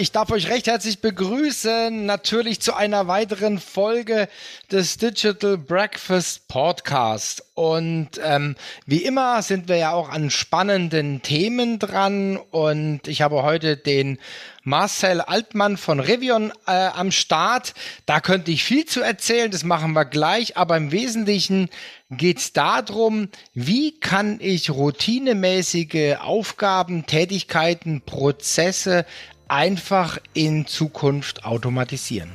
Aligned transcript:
Ich 0.00 0.12
darf 0.12 0.30
euch 0.30 0.48
recht 0.48 0.68
herzlich 0.68 1.00
begrüßen, 1.00 2.06
natürlich 2.06 2.60
zu 2.60 2.72
einer 2.72 3.08
weiteren 3.08 3.58
Folge 3.58 4.28
des 4.70 4.96
Digital 4.96 5.58
Breakfast 5.58 6.46
Podcast. 6.46 7.44
Und 7.54 8.10
ähm, 8.22 8.54
wie 8.86 9.02
immer 9.02 9.42
sind 9.42 9.66
wir 9.66 9.74
ja 9.74 9.90
auch 9.90 10.08
an 10.08 10.30
spannenden 10.30 11.22
Themen 11.22 11.80
dran. 11.80 12.36
Und 12.36 13.08
ich 13.08 13.22
habe 13.22 13.42
heute 13.42 13.76
den 13.76 14.18
Marcel 14.62 15.20
Altmann 15.20 15.76
von 15.76 15.98
Revion 15.98 16.52
äh, 16.68 16.70
am 16.70 17.10
Start. 17.10 17.74
Da 18.06 18.20
könnte 18.20 18.52
ich 18.52 18.62
viel 18.62 18.84
zu 18.84 19.00
erzählen, 19.00 19.50
das 19.50 19.64
machen 19.64 19.94
wir 19.94 20.04
gleich. 20.04 20.56
Aber 20.56 20.76
im 20.76 20.92
Wesentlichen 20.92 21.70
geht 22.08 22.38
es 22.38 22.52
darum, 22.52 23.30
wie 23.52 23.98
kann 23.98 24.38
ich 24.40 24.70
routinemäßige 24.70 26.18
Aufgaben, 26.20 27.04
Tätigkeiten, 27.06 28.02
Prozesse 28.02 29.04
einfach 29.48 30.18
in 30.34 30.66
Zukunft 30.66 31.44
automatisieren. 31.44 32.30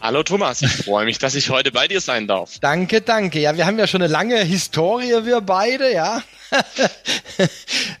Hallo 0.00 0.22
Thomas, 0.22 0.62
ich 0.62 0.72
freue 0.84 1.04
mich, 1.04 1.18
dass 1.18 1.34
ich 1.34 1.50
heute 1.50 1.72
bei 1.72 1.88
dir 1.88 2.00
sein 2.00 2.26
darf. 2.26 2.58
Danke, 2.60 3.00
danke. 3.00 3.40
Ja, 3.40 3.56
wir 3.56 3.66
haben 3.66 3.78
ja 3.78 3.86
schon 3.86 4.02
eine 4.02 4.12
lange 4.12 4.38
Historie, 4.38 5.24
wir 5.24 5.40
beide, 5.40 5.92
ja. 5.92 6.22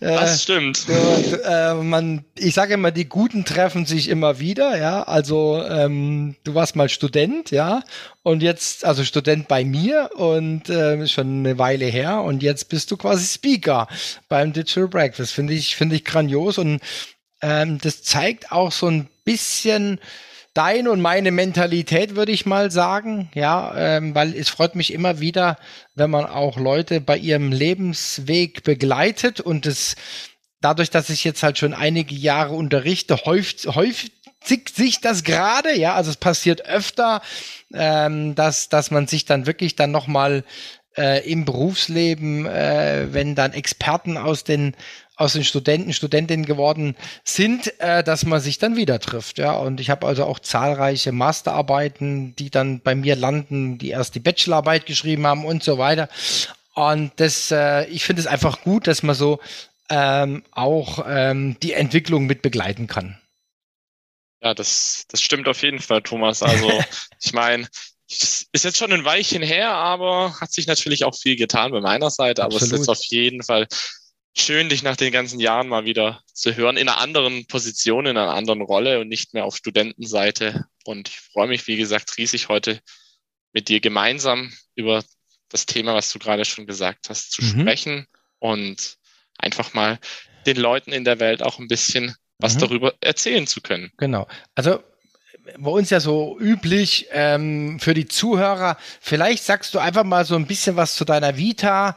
Das 0.00 0.42
stimmt. 0.42 0.86
Äh, 0.88 1.74
man, 1.74 2.24
ich 2.36 2.54
sage 2.54 2.74
immer, 2.74 2.90
die 2.90 3.08
Guten 3.08 3.44
treffen 3.44 3.86
sich 3.86 4.08
immer 4.08 4.38
wieder, 4.38 4.78
ja. 4.78 5.02
Also 5.02 5.62
ähm, 5.68 6.36
du 6.44 6.54
warst 6.54 6.76
mal 6.76 6.88
Student, 6.88 7.50
ja, 7.50 7.82
und 8.22 8.42
jetzt, 8.42 8.84
also 8.84 9.04
Student 9.04 9.48
bei 9.48 9.64
mir 9.64 10.10
und 10.16 10.68
äh, 10.68 11.06
schon 11.06 11.40
eine 11.40 11.58
Weile 11.58 11.86
her 11.86 12.22
und 12.22 12.42
jetzt 12.42 12.68
bist 12.68 12.90
du 12.90 12.96
quasi 12.96 13.24
Speaker 13.24 13.88
beim 14.28 14.52
Digital 14.52 14.88
Breakfast. 14.88 15.32
Finde 15.32 15.54
ich, 15.54 15.76
finde 15.76 15.96
ich 15.96 16.04
grandios 16.04 16.58
und 16.58 16.80
ähm, 17.42 17.78
das 17.82 18.02
zeigt 18.02 18.52
auch 18.52 18.72
so 18.72 18.86
ein 18.88 19.08
bisschen 19.24 20.00
deine 20.56 20.90
und 20.90 21.00
meine 21.00 21.30
Mentalität, 21.30 22.16
würde 22.16 22.32
ich 22.32 22.46
mal 22.46 22.70
sagen. 22.70 23.30
Ja, 23.34 23.74
ähm, 23.76 24.14
weil 24.14 24.34
es 24.34 24.48
freut 24.48 24.74
mich 24.74 24.92
immer 24.92 25.20
wieder, 25.20 25.58
wenn 25.94 26.10
man 26.10 26.24
auch 26.24 26.56
Leute 26.56 27.00
bei 27.00 27.18
ihrem 27.18 27.52
Lebensweg 27.52 28.62
begleitet 28.62 29.40
und 29.40 29.66
es 29.66 29.96
dadurch, 30.60 30.90
dass 30.90 31.10
ich 31.10 31.24
jetzt 31.24 31.42
halt 31.42 31.58
schon 31.58 31.74
einige 31.74 32.14
Jahre 32.14 32.54
unterrichte, 32.54 33.24
häuft, 33.24 33.66
häufig 33.66 34.12
sich 34.44 35.00
das 35.00 35.24
gerade, 35.24 35.76
ja, 35.76 35.94
also 35.94 36.10
es 36.10 36.16
passiert 36.16 36.66
öfter, 36.66 37.20
ähm, 37.74 38.34
dass, 38.34 38.68
dass 38.68 38.90
man 38.90 39.06
sich 39.06 39.24
dann 39.24 39.46
wirklich 39.46 39.76
dann 39.76 39.90
nochmal 39.90 40.44
äh, 40.96 41.30
im 41.30 41.44
Berufsleben, 41.44 42.46
äh, 42.46 43.08
wenn 43.12 43.34
dann 43.34 43.52
Experten 43.52 44.16
aus 44.16 44.44
den 44.44 44.74
aus 45.18 45.32
den 45.32 45.44
Studenten, 45.44 45.94
Studentinnen 45.94 46.44
geworden 46.44 46.94
sind, 47.24 47.72
äh, 47.80 48.04
dass 48.04 48.26
man 48.26 48.38
sich 48.40 48.58
dann 48.58 48.76
wieder 48.76 49.00
trifft. 49.00 49.38
Ja, 49.38 49.52
und 49.52 49.80
ich 49.80 49.88
habe 49.88 50.06
also 50.06 50.24
auch 50.24 50.38
zahlreiche 50.38 51.10
Masterarbeiten, 51.10 52.36
die 52.36 52.50
dann 52.50 52.80
bei 52.80 52.94
mir 52.94 53.16
landen, 53.16 53.78
die 53.78 53.90
erst 53.90 54.14
die 54.14 54.20
Bachelorarbeit 54.20 54.84
geschrieben 54.84 55.26
haben 55.26 55.46
und 55.46 55.62
so 55.62 55.78
weiter. 55.78 56.10
Und 56.74 57.12
das, 57.16 57.50
äh, 57.50 57.86
ich 57.86 58.04
finde 58.04 58.20
es 58.20 58.26
einfach 58.26 58.60
gut, 58.60 58.86
dass 58.86 59.02
man 59.02 59.14
so 59.14 59.40
ähm, 59.88 60.44
auch 60.50 61.06
ähm, 61.08 61.56
die 61.62 61.72
Entwicklung 61.72 62.26
mit 62.26 62.42
begleiten 62.42 62.86
kann. 62.86 63.18
Ja, 64.42 64.52
das, 64.52 65.06
das 65.08 65.22
stimmt 65.22 65.48
auf 65.48 65.62
jeden 65.62 65.78
Fall, 65.78 66.02
Thomas. 66.02 66.42
Also 66.42 66.70
ich 67.22 67.32
meine, 67.32 67.66
ist 68.08 68.64
jetzt 68.64 68.76
schon 68.76 68.92
ein 68.92 69.04
Weilchen 69.04 69.42
her, 69.42 69.70
aber 69.72 70.40
hat 70.40 70.52
sich 70.52 70.66
natürlich 70.66 71.04
auch 71.04 71.16
viel 71.16 71.36
getan 71.36 71.72
bei 71.72 71.80
meiner 71.80 72.10
Seite. 72.10 72.44
Aber 72.44 72.54
Absolut. 72.54 72.74
es 72.74 72.80
ist 72.82 72.88
auf 72.88 73.04
jeden 73.04 73.42
Fall 73.42 73.66
schön, 74.36 74.68
dich 74.68 74.82
nach 74.82 74.96
den 74.96 75.12
ganzen 75.12 75.40
Jahren 75.40 75.68
mal 75.68 75.84
wieder 75.84 76.22
zu 76.32 76.54
hören, 76.54 76.76
in 76.76 76.88
einer 76.88 76.98
anderen 76.98 77.46
Position, 77.46 78.06
in 78.06 78.16
einer 78.16 78.34
anderen 78.34 78.60
Rolle 78.62 79.00
und 79.00 79.08
nicht 79.08 79.34
mehr 79.34 79.44
auf 79.44 79.56
Studentenseite. 79.56 80.66
Und 80.84 81.08
ich 81.08 81.20
freue 81.20 81.48
mich, 81.48 81.66
wie 81.66 81.76
gesagt, 81.76 82.16
riesig 82.18 82.48
heute 82.48 82.80
mit 83.52 83.68
dir 83.68 83.80
gemeinsam 83.80 84.52
über 84.74 85.02
das 85.48 85.66
Thema, 85.66 85.94
was 85.94 86.12
du 86.12 86.18
gerade 86.18 86.44
schon 86.44 86.66
gesagt 86.66 87.08
hast, 87.08 87.32
zu 87.32 87.42
mhm. 87.42 87.62
sprechen 87.62 88.06
und 88.38 88.98
einfach 89.38 89.74
mal 89.74 89.98
den 90.44 90.56
Leuten 90.56 90.92
in 90.92 91.04
der 91.04 91.18
Welt 91.18 91.42
auch 91.42 91.58
ein 91.58 91.68
bisschen 91.68 92.14
was 92.38 92.56
mhm. 92.56 92.60
darüber 92.60 92.94
erzählen 93.00 93.46
zu 93.46 93.60
können. 93.60 93.90
Genau. 93.96 94.26
Also 94.54 94.82
bei 95.58 95.70
uns 95.70 95.90
ja 95.90 96.00
so 96.00 96.38
üblich 96.38 97.06
ähm, 97.10 97.78
für 97.80 97.94
die 97.94 98.06
Zuhörer. 98.06 98.76
Vielleicht 99.00 99.44
sagst 99.44 99.74
du 99.74 99.78
einfach 99.78 100.04
mal 100.04 100.24
so 100.24 100.36
ein 100.36 100.46
bisschen 100.46 100.76
was 100.76 100.94
zu 100.96 101.04
deiner 101.04 101.36
Vita, 101.36 101.96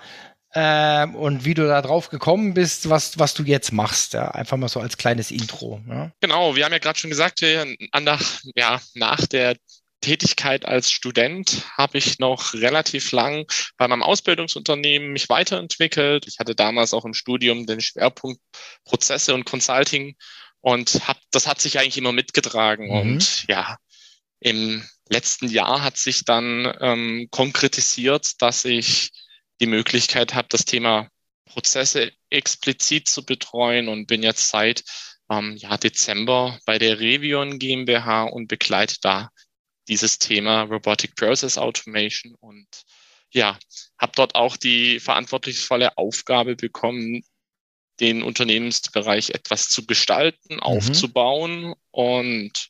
ähm, 0.55 1.15
und 1.15 1.45
wie 1.45 1.53
du 1.53 1.67
da 1.67 1.81
drauf 1.81 2.09
gekommen 2.09 2.55
bist, 2.55 2.89
was, 2.89 3.19
was 3.19 3.35
du 3.35 3.43
jetzt 3.43 3.71
machst. 3.71 4.13
Ja? 4.13 4.31
Einfach 4.31 4.57
mal 4.57 4.67
so 4.67 4.79
als 4.79 4.97
kleines 4.97 5.29
Intro. 5.29 5.79
Ja? 5.87 6.11
Genau, 6.21 6.55
wir 6.55 6.65
haben 6.65 6.71
ja 6.71 6.79
gerade 6.79 6.97
schon 6.97 7.11
gesagt, 7.11 7.43
nach, 8.01 8.41
ja, 8.55 8.81
nach 8.95 9.27
der 9.27 9.57
Tätigkeit 10.01 10.65
als 10.65 10.91
Student 10.91 11.65
habe 11.77 11.97
ich 11.97 12.19
noch 12.19 12.53
relativ 12.53 13.11
lang 13.11 13.45
bei 13.77 13.87
meinem 13.87 14.01
Ausbildungsunternehmen 14.01 15.11
mich 15.11 15.29
weiterentwickelt. 15.29 16.25
Ich 16.27 16.39
hatte 16.39 16.55
damals 16.55 16.93
auch 16.93 17.05
im 17.05 17.13
Studium 17.13 17.65
den 17.65 17.81
Schwerpunkt 17.81 18.41
Prozesse 18.85 19.33
und 19.33 19.45
Consulting 19.45 20.15
und 20.61 21.07
hab, 21.07 21.17
das 21.31 21.47
hat 21.47 21.61
sich 21.61 21.79
eigentlich 21.79 21.97
immer 21.97 22.11
mitgetragen. 22.11 22.87
Mhm. 22.87 22.91
Und 22.91 23.47
ja, 23.47 23.77
im 24.39 24.87
letzten 25.09 25.49
Jahr 25.49 25.81
hat 25.81 25.97
sich 25.97 26.25
dann 26.25 26.71
ähm, 26.79 27.27
konkretisiert, 27.31 28.41
dass 28.41 28.65
ich 28.65 29.11
die 29.59 29.67
Möglichkeit 29.67 30.33
habe, 30.33 30.47
das 30.49 30.65
Thema 30.65 31.09
Prozesse 31.45 32.11
explizit 32.29 33.07
zu 33.07 33.25
betreuen 33.25 33.87
und 33.87 34.07
bin 34.07 34.23
jetzt 34.23 34.49
seit 34.49 34.83
ähm, 35.29 35.57
ja, 35.57 35.77
Dezember 35.77 36.59
bei 36.65 36.77
der 36.77 36.99
Revion 36.99 37.59
GmbH 37.59 38.23
und 38.23 38.47
begleite 38.47 38.95
da 39.01 39.29
dieses 39.87 40.19
Thema 40.19 40.63
Robotic 40.63 41.15
Process 41.15 41.57
Automation 41.57 42.35
und 42.39 42.67
ja, 43.31 43.57
habe 43.99 44.11
dort 44.15 44.35
auch 44.35 44.57
die 44.57 44.99
verantwortungsvolle 44.99 45.97
Aufgabe 45.97 46.55
bekommen, 46.55 47.23
den 47.99 48.23
Unternehmensbereich 48.23 49.31
etwas 49.31 49.69
zu 49.69 49.85
gestalten, 49.85 50.55
mhm. 50.55 50.59
aufzubauen 50.59 51.73
und 51.91 52.69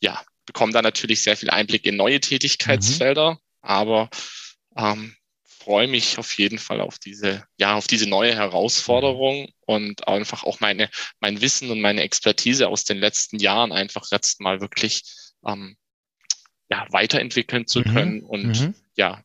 ja, 0.00 0.22
bekomme 0.44 0.72
da 0.72 0.82
natürlich 0.82 1.22
sehr 1.22 1.36
viel 1.36 1.50
Einblick 1.50 1.86
in 1.86 1.96
neue 1.96 2.20
Tätigkeitsfelder, 2.20 3.32
mhm. 3.32 3.38
aber 3.62 4.10
ähm, 4.76 5.16
freue 5.66 5.88
mich 5.88 6.18
auf 6.18 6.32
jeden 6.38 6.58
Fall 6.58 6.80
auf 6.80 7.00
diese, 7.00 7.44
ja, 7.58 7.74
auf 7.74 7.88
diese 7.88 8.08
neue 8.08 8.36
Herausforderung 8.36 9.48
und 9.66 10.06
einfach 10.06 10.44
auch 10.44 10.60
meine, 10.60 10.88
mein 11.18 11.40
Wissen 11.40 11.70
und 11.70 11.80
meine 11.80 12.02
Expertise 12.02 12.68
aus 12.68 12.84
den 12.84 12.98
letzten 12.98 13.40
Jahren 13.40 13.72
einfach 13.72 14.06
jetzt 14.12 14.40
mal 14.40 14.60
wirklich 14.60 15.02
ähm, 15.44 15.76
ja, 16.70 16.86
weiterentwickeln 16.90 17.66
zu 17.66 17.80
mhm. 17.80 17.84
können. 17.84 18.22
Und 18.22 18.60
mhm. 18.60 18.74
ja, 18.96 19.22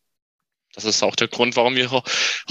das 0.74 0.86
ist 0.86 1.04
auch 1.04 1.16
der 1.16 1.28
Grund, 1.28 1.56
warum 1.56 1.76
wir 1.76 1.90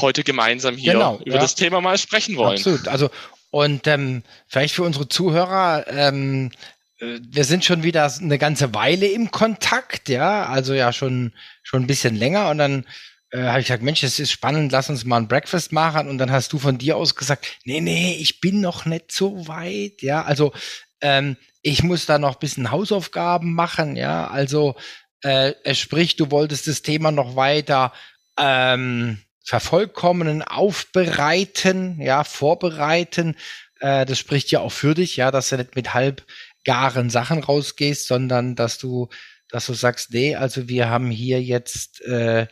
heute 0.01 0.25
gemeinsam 0.25 0.77
hier 0.77 0.93
genau, 0.93 1.19
über 1.25 1.37
ja. 1.37 1.41
das 1.41 1.55
Thema 1.55 1.81
mal 1.81 1.99
sprechen 1.99 2.37
wollen. 2.37 2.57
Absolut. 2.57 2.89
Also, 2.89 3.11
und 3.51 3.87
ähm, 3.87 4.23
vielleicht 4.47 4.75
für 4.75 4.83
unsere 4.83 5.09
Zuhörer, 5.09 5.87
ähm, 5.89 6.51
äh, 6.99 7.19
wir 7.21 7.45
sind 7.45 7.65
schon 7.65 7.83
wieder 7.83 8.13
eine 8.21 8.39
ganze 8.39 8.75
Weile 8.75 9.07
im 9.09 9.31
Kontakt, 9.31 10.09
ja, 10.09 10.47
also 10.47 10.75
ja 10.75 10.93
schon, 10.93 11.33
schon 11.63 11.83
ein 11.83 11.87
bisschen 11.87 12.15
länger 12.15 12.51
und 12.51 12.59
dann 12.59 12.85
äh, 13.31 13.43
habe 13.43 13.61
ich 13.61 13.67
gesagt, 13.67 13.83
Mensch, 13.83 14.01
das 14.01 14.19
ist 14.19 14.33
spannend, 14.33 14.73
lass 14.73 14.91
uns 14.91 15.05
mal 15.05 15.19
ein 15.19 15.29
Breakfast 15.29 15.73
machen. 15.73 16.09
Und 16.09 16.19
dann 16.19 16.33
hast 16.33 16.53
du 16.53 16.59
von 16.59 16.79
dir 16.79 16.97
aus 16.97 17.15
gesagt, 17.15 17.47
nee, 17.65 17.81
nee, 17.81 18.17
ich 18.19 18.41
bin 18.41 18.61
noch 18.61 18.87
nicht 18.87 19.13
so 19.13 19.47
weit. 19.47 20.03
Ja, 20.03 20.23
also 20.23 20.53
ähm, 21.01 21.37
ich 21.63 21.83
muss 21.83 22.07
da 22.07 22.19
noch 22.19 22.35
ein 22.35 22.41
bisschen 22.41 22.71
Hausaufgaben 22.71 23.55
machen. 23.55 23.97
Ja, 23.97 24.29
also 24.29 24.75
äh, 25.23 25.75
sprich, 25.75 26.17
du 26.17 26.31
wolltest 26.31 26.67
das 26.67 26.83
Thema 26.83 27.11
noch 27.11 27.37
weiter 27.37 27.93
ähm, 28.39 29.19
vervollkommnen, 29.45 30.43
aufbereiten, 30.43 32.01
ja, 32.01 32.25
vorbereiten. 32.25 33.37
Äh, 33.81 34.07
das 34.07 34.19
spricht 34.19 34.51
ja 34.51 34.61
auch 34.61 34.73
für 34.73 34.95
dich, 34.95 35.17
ja, 35.17 35.31
dass 35.31 35.49
du 35.49 35.57
nicht 35.57 35.77
mit 35.77 35.95
halbgaren 35.95 37.11
Sachen 37.11 37.43
rausgehst, 37.43 38.07
sondern 38.07 38.55
dass 38.55 38.79
du, 38.79 39.09
dass 39.49 39.67
du 39.67 39.75
sagst, 39.75 40.13
nee, 40.13 40.37
also 40.37 40.69
wir 40.69 40.89
haben 40.89 41.11
hier 41.11 41.43
jetzt 41.43 42.01
äh, 42.03 42.47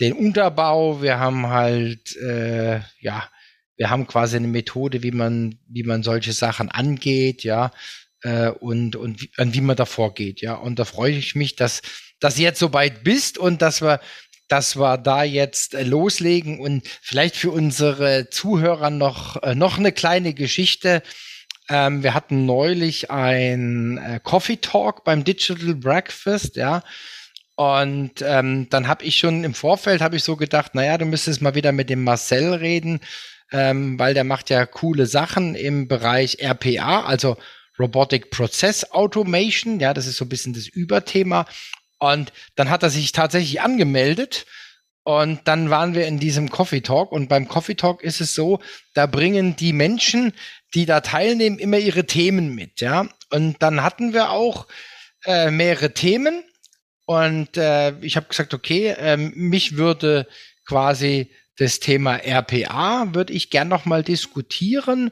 den 0.00 0.12
Unterbau, 0.12 1.02
wir 1.02 1.18
haben 1.18 1.48
halt, 1.48 2.16
äh, 2.16 2.80
ja, 3.00 3.28
wir 3.76 3.90
haben 3.90 4.06
quasi 4.06 4.36
eine 4.36 4.48
Methode, 4.48 5.02
wie 5.02 5.10
man, 5.10 5.58
wie 5.68 5.82
man 5.82 6.02
solche 6.02 6.32
Sachen 6.32 6.70
angeht, 6.70 7.42
ja, 7.42 7.72
äh, 8.24 8.48
und, 8.48 8.96
und 8.96 9.28
an 9.36 9.54
wie 9.54 9.60
man 9.60 9.76
da 9.76 9.84
vorgeht, 9.84 10.40
ja. 10.40 10.54
Und 10.54 10.78
da 10.78 10.84
freue 10.84 11.12
ich 11.12 11.34
mich, 11.34 11.56
dass, 11.56 11.82
dass 12.20 12.38
jetzt 12.38 12.58
so 12.58 12.72
weit 12.72 13.04
bist 13.04 13.38
und 13.38 13.62
dass 13.62 13.82
wir, 13.82 14.00
dass 14.48 14.76
wir 14.76 14.98
da 14.98 15.22
jetzt 15.22 15.74
äh, 15.74 15.84
loslegen 15.84 16.58
und 16.58 16.88
vielleicht 17.02 17.36
für 17.36 17.50
unsere 17.50 18.30
Zuhörer 18.30 18.90
noch, 18.90 19.42
äh, 19.42 19.54
noch 19.54 19.78
eine 19.78 19.92
kleine 19.92 20.34
Geschichte. 20.34 21.02
Ähm, 21.68 22.02
wir 22.02 22.14
hatten 22.14 22.46
neulich 22.46 23.10
ein 23.10 23.98
äh, 23.98 24.20
Coffee 24.22 24.56
Talk 24.56 25.04
beim 25.04 25.24
Digital 25.24 25.74
Breakfast, 25.74 26.56
ja. 26.56 26.82
Und 27.56 28.22
ähm, 28.22 28.68
dann 28.70 28.88
habe 28.88 29.04
ich 29.04 29.16
schon 29.16 29.44
im 29.44 29.54
Vorfeld 29.54 30.00
habe 30.00 30.16
ich 30.16 30.24
so 30.24 30.34
gedacht, 30.34 30.74
naja, 30.74 30.98
du 30.98 31.04
müsstest 31.04 31.40
mal 31.40 31.54
wieder 31.54 31.70
mit 31.72 31.88
dem 31.88 32.02
Marcel 32.02 32.54
reden, 32.54 33.00
ähm, 33.52 33.98
weil 33.98 34.14
der 34.14 34.24
macht 34.24 34.50
ja 34.50 34.66
coole 34.66 35.06
Sachen 35.06 35.54
im 35.54 35.86
Bereich 35.86 36.38
RPA, 36.40 37.04
also 37.04 37.36
Robotic 37.78 38.30
Process 38.30 38.90
Automation. 38.92 39.80
Ja, 39.80 39.94
das 39.94 40.06
ist 40.06 40.16
so 40.16 40.24
ein 40.24 40.28
bisschen 40.28 40.54
das 40.54 40.68
Überthema. 40.68 41.46
Und 41.98 42.32
dann 42.56 42.70
hat 42.70 42.82
er 42.82 42.90
sich 42.90 43.12
tatsächlich 43.12 43.60
angemeldet. 43.60 44.46
Und 45.02 45.40
dann 45.44 45.68
waren 45.68 45.94
wir 45.94 46.06
in 46.06 46.18
diesem 46.18 46.50
Coffee 46.50 46.80
Talk. 46.80 47.12
Und 47.12 47.28
beim 47.28 47.46
Coffee 47.48 47.74
Talk 47.74 48.02
ist 48.02 48.20
es 48.20 48.34
so, 48.34 48.60
da 48.94 49.06
bringen 49.06 49.54
die 49.56 49.72
Menschen, 49.72 50.32
die 50.74 50.86
da 50.86 51.00
teilnehmen, 51.00 51.58
immer 51.58 51.78
ihre 51.78 52.06
Themen 52.06 52.54
mit. 52.54 52.80
Ja, 52.80 53.08
und 53.30 53.62
dann 53.62 53.82
hatten 53.82 54.12
wir 54.12 54.30
auch 54.30 54.66
äh, 55.24 55.50
mehrere 55.50 55.92
Themen. 55.92 56.42
Und 57.06 57.56
äh, 57.56 57.98
ich 58.00 58.16
habe 58.16 58.28
gesagt, 58.28 58.54
okay, 58.54 58.88
äh, 58.88 59.16
mich 59.16 59.76
würde 59.76 60.26
quasi 60.66 61.30
das 61.56 61.78
Thema 61.80 62.16
RPA 62.16 63.14
würde 63.14 63.32
ich 63.32 63.50
gern 63.50 63.68
noch 63.68 63.84
mal 63.84 64.02
diskutieren. 64.02 65.10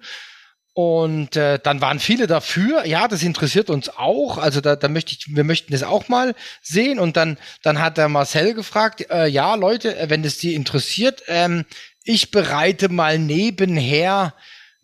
Und 0.74 1.36
äh, 1.36 1.58
dann 1.62 1.82
waren 1.82 2.00
viele 2.00 2.26
dafür, 2.26 2.86
ja, 2.86 3.06
das 3.06 3.22
interessiert 3.22 3.68
uns 3.68 3.90
auch. 3.90 4.38
Also 4.38 4.62
da, 4.62 4.74
da 4.74 4.88
möchte 4.88 5.12
ich, 5.12 5.36
wir 5.36 5.44
möchten 5.44 5.72
das 5.72 5.82
auch 5.82 6.08
mal 6.08 6.34
sehen. 6.62 6.98
Und 6.98 7.16
dann, 7.16 7.36
dann 7.62 7.78
hat 7.78 7.98
der 7.98 8.08
Marcel 8.08 8.54
gefragt, 8.54 9.10
äh, 9.10 9.26
ja, 9.26 9.54
Leute, 9.54 9.98
äh, 9.98 10.08
wenn 10.08 10.24
es 10.24 10.38
die 10.38 10.54
interessiert, 10.54 11.22
ähm, 11.26 11.66
ich 12.04 12.30
bereite 12.30 12.88
mal 12.88 13.18
nebenher 13.18 14.34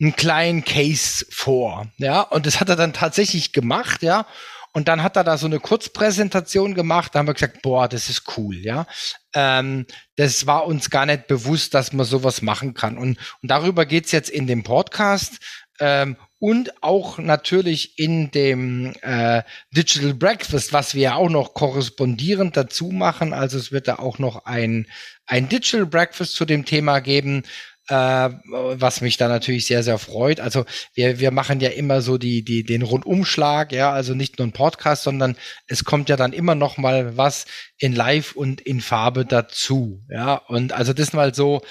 einen 0.01 0.15
kleinen 0.15 0.65
Case 0.65 1.27
vor. 1.31 1.87
Ja, 1.97 2.21
und 2.21 2.47
das 2.47 2.61
hat 2.61 2.69
er 2.69 2.77
dann 2.77 2.93
tatsächlich 2.93 3.53
gemacht, 3.53 4.03
ja. 4.03 4.27
Und 4.73 4.87
dann 4.87 5.03
hat 5.03 5.17
er 5.17 5.25
da 5.25 5.39
so 5.39 5.47
eine 5.47 5.59
Kurzpräsentation 5.59 6.75
gemacht. 6.75 7.15
Da 7.15 7.19
haben 7.19 7.27
wir 7.27 7.35
gesagt, 7.35 7.63
boah, 7.63 7.89
das 7.89 8.11
ist 8.11 8.37
cool, 8.37 8.55
ja. 8.57 8.87
Ähm, 9.33 9.87
das 10.17 10.47
war 10.47 10.67
uns 10.67 10.91
gar 10.91 11.07
nicht 11.07 11.27
bewusst, 11.27 11.75
dass 11.75 11.93
man 11.93 12.07
sowas 12.07 12.43
machen 12.43 12.75
kann. 12.75 12.99
Und, 12.99 13.19
und 13.43 13.51
darüber 13.51 13.87
geht's 13.87 14.13
jetzt 14.13 14.31
in 14.31 14.47
dem 14.47 14.63
Podcast. 14.63 15.39
Ähm, 15.81 16.17
und 16.41 16.83
auch 16.83 17.19
natürlich 17.19 17.99
in 17.99 18.31
dem 18.31 18.95
äh, 19.03 19.43
Digital 19.73 20.15
Breakfast, 20.15 20.73
was 20.73 20.95
wir 20.95 21.03
ja 21.03 21.15
auch 21.15 21.31
noch 21.31 21.55
korrespondierend 21.55 22.57
dazu 22.57 22.91
machen. 22.91 23.33
Also 23.33 23.59
es 23.59 23.73
wird 23.73 23.89
da 23.89 23.97
auch 23.97 24.19
noch 24.19 24.45
ein, 24.45 24.87
ein 25.27 25.49
Digital 25.49 25.87
Breakfast 25.87 26.35
zu 26.37 26.45
dem 26.45 26.65
Thema 26.65 27.01
geben, 27.01 27.43
äh, 27.89 27.95
was 27.95 29.01
mich 29.01 29.17
da 29.17 29.29
natürlich 29.29 29.67
sehr, 29.67 29.83
sehr 29.83 29.99
freut. 29.99 30.41
Also 30.41 30.65
wir, 30.95 31.19
wir 31.19 31.31
machen 31.33 31.59
ja 31.61 31.71
immer 31.71 32.03
so 32.03 32.19
die, 32.19 32.45
die, 32.45 32.63
den 32.63 32.83
Rundumschlag, 32.83 33.73
ja, 33.73 33.91
also 33.91 34.15
nicht 34.15 34.39
nur 34.39 34.47
ein 34.47 34.53
Podcast, 34.53 35.03
sondern 35.03 35.37
es 35.67 35.85
kommt 35.85 36.09
ja 36.09 36.17
dann 36.17 36.33
immer 36.33 36.55
noch 36.55 36.77
mal 36.77 37.17
was 37.17 37.47
in 37.79 37.95
Live 37.95 38.33
und 38.33 38.61
in 38.61 38.81
Farbe 38.81 39.25
dazu, 39.25 40.05
ja. 40.09 40.35
Und 40.35 40.73
also 40.73 40.93
das 40.93 41.13
mal 41.13 41.35
so 41.35 41.63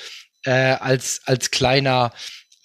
äh, 0.43 0.51
als, 0.51 1.21
als 1.25 1.51
kleiner 1.51 2.11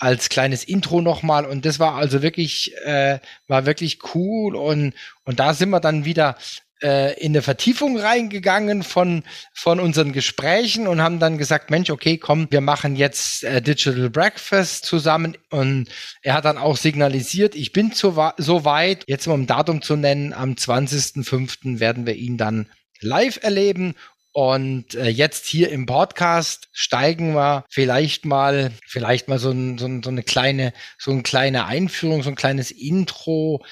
als 0.02 0.28
kleines 0.28 0.64
Intro 0.64 1.00
nochmal 1.00 1.46
und 1.46 1.64
das 1.64 1.78
war 1.78 1.94
also 1.94 2.22
wirklich 2.22 2.74
äh, 2.84 3.20
war 3.46 3.66
wirklich 3.66 4.00
cool 4.14 4.56
und 4.56 4.94
und 5.24 5.38
da 5.38 5.54
sind 5.54 5.70
wir 5.70 5.80
dann 5.80 6.04
wieder 6.04 6.36
äh, 6.82 7.14
in 7.20 7.32
eine 7.32 7.42
Vertiefung 7.42 7.96
reingegangen 7.96 8.82
von, 8.82 9.22
von 9.54 9.78
unseren 9.78 10.12
Gesprächen 10.12 10.88
und 10.88 11.00
haben 11.00 11.20
dann 11.20 11.38
gesagt, 11.38 11.70
Mensch, 11.70 11.90
okay, 11.90 12.18
komm, 12.18 12.48
wir 12.50 12.60
machen 12.60 12.96
jetzt 12.96 13.44
äh, 13.44 13.62
Digital 13.62 14.10
Breakfast 14.10 14.84
zusammen. 14.84 15.36
Und 15.50 15.88
er 16.22 16.34
hat 16.34 16.44
dann 16.44 16.58
auch 16.58 16.76
signalisiert, 16.76 17.54
ich 17.54 17.72
bin 17.72 17.92
zu, 17.92 18.18
so 18.36 18.64
weit, 18.64 19.04
jetzt 19.06 19.28
um 19.28 19.42
ein 19.42 19.46
Datum 19.46 19.80
zu 19.80 19.96
nennen, 19.96 20.32
am 20.32 20.54
20.05. 20.54 21.78
werden 21.78 22.06
wir 22.06 22.16
ihn 22.16 22.36
dann 22.36 22.66
live 23.00 23.38
erleben 23.42 23.94
und 24.32 24.94
äh, 24.94 25.08
jetzt 25.08 25.46
hier 25.46 25.70
im 25.70 25.86
Podcast 25.86 26.68
steigen 26.72 27.34
wir 27.34 27.64
vielleicht 27.68 28.24
mal, 28.24 28.72
vielleicht 28.86 29.28
mal 29.28 29.38
so, 29.38 29.50
ein, 29.50 29.78
so, 29.78 29.86
ein, 29.86 30.02
so 30.02 30.10
eine 30.10 30.22
kleine, 30.22 30.72
so 30.98 31.10
eine 31.10 31.22
kleine 31.22 31.66
Einführung, 31.66 32.22
so 32.22 32.30
ein 32.30 32.36
kleines 32.36 32.70
Intro. 32.70 33.64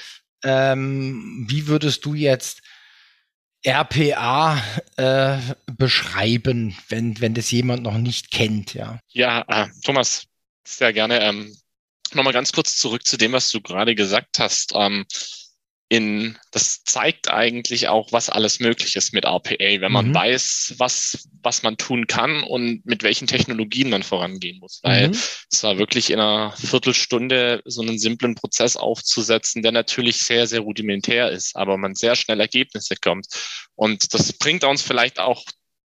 Ähm, 0.43 1.47
wie 1.49 1.67
würdest 1.67 2.05
du 2.05 2.15
jetzt 2.15 2.63
RPA 3.67 4.63
äh, 4.97 5.39
beschreiben, 5.77 6.77
wenn, 6.89 7.21
wenn 7.21 7.35
das 7.35 7.51
jemand 7.51 7.83
noch 7.83 7.99
nicht 7.99 8.31
kennt, 8.31 8.75
ja? 8.75 9.01
Ja, 9.09 9.45
äh, 9.49 9.69
Thomas, 9.83 10.27
sehr 10.67 10.93
gerne. 10.93 11.21
Ähm, 11.21 11.55
Nochmal 12.13 12.33
ganz 12.33 12.53
kurz 12.53 12.77
zurück 12.77 13.07
zu 13.07 13.17
dem, 13.17 13.33
was 13.33 13.51
du 13.51 13.61
gerade 13.61 13.95
gesagt 13.95 14.41
hast. 14.41 14.73
Ähm, 14.75 15.07
in, 15.91 16.39
das 16.53 16.85
zeigt 16.85 17.33
eigentlich 17.33 17.89
auch, 17.89 18.13
was 18.13 18.31
alles 18.31 18.61
möglich 18.61 18.95
ist 18.95 19.13
mit 19.13 19.25
RPA, 19.25 19.81
wenn 19.81 19.91
man 19.91 20.11
mhm. 20.11 20.15
weiß, 20.15 20.75
was, 20.79 21.29
was 21.43 21.65
man 21.65 21.79
tun 21.79 22.07
kann 22.07 22.45
und 22.45 22.87
mit 22.87 23.03
welchen 23.03 23.27
Technologien 23.27 23.91
man 23.91 24.05
vorangehen 24.05 24.61
muss. 24.61 24.79
Weil 24.85 25.09
mhm. 25.09 25.19
es 25.51 25.63
war 25.65 25.79
wirklich 25.79 26.11
in 26.11 26.21
einer 26.21 26.53
Viertelstunde 26.53 27.61
so 27.65 27.83
einen 27.83 27.99
simplen 27.99 28.37
Prozess 28.37 28.77
aufzusetzen, 28.77 29.63
der 29.63 29.73
natürlich 29.73 30.19
sehr, 30.19 30.47
sehr 30.47 30.61
rudimentär 30.61 31.33
ist, 31.33 31.57
aber 31.57 31.77
man 31.77 31.97
sehr 31.97 32.15
schnell 32.15 32.39
Ergebnisse 32.39 32.95
kommt. 32.95 33.27
Und 33.75 34.15
das 34.15 34.33
bringt 34.33 34.63
uns 34.63 34.83
vielleicht 34.83 35.19
auch 35.19 35.43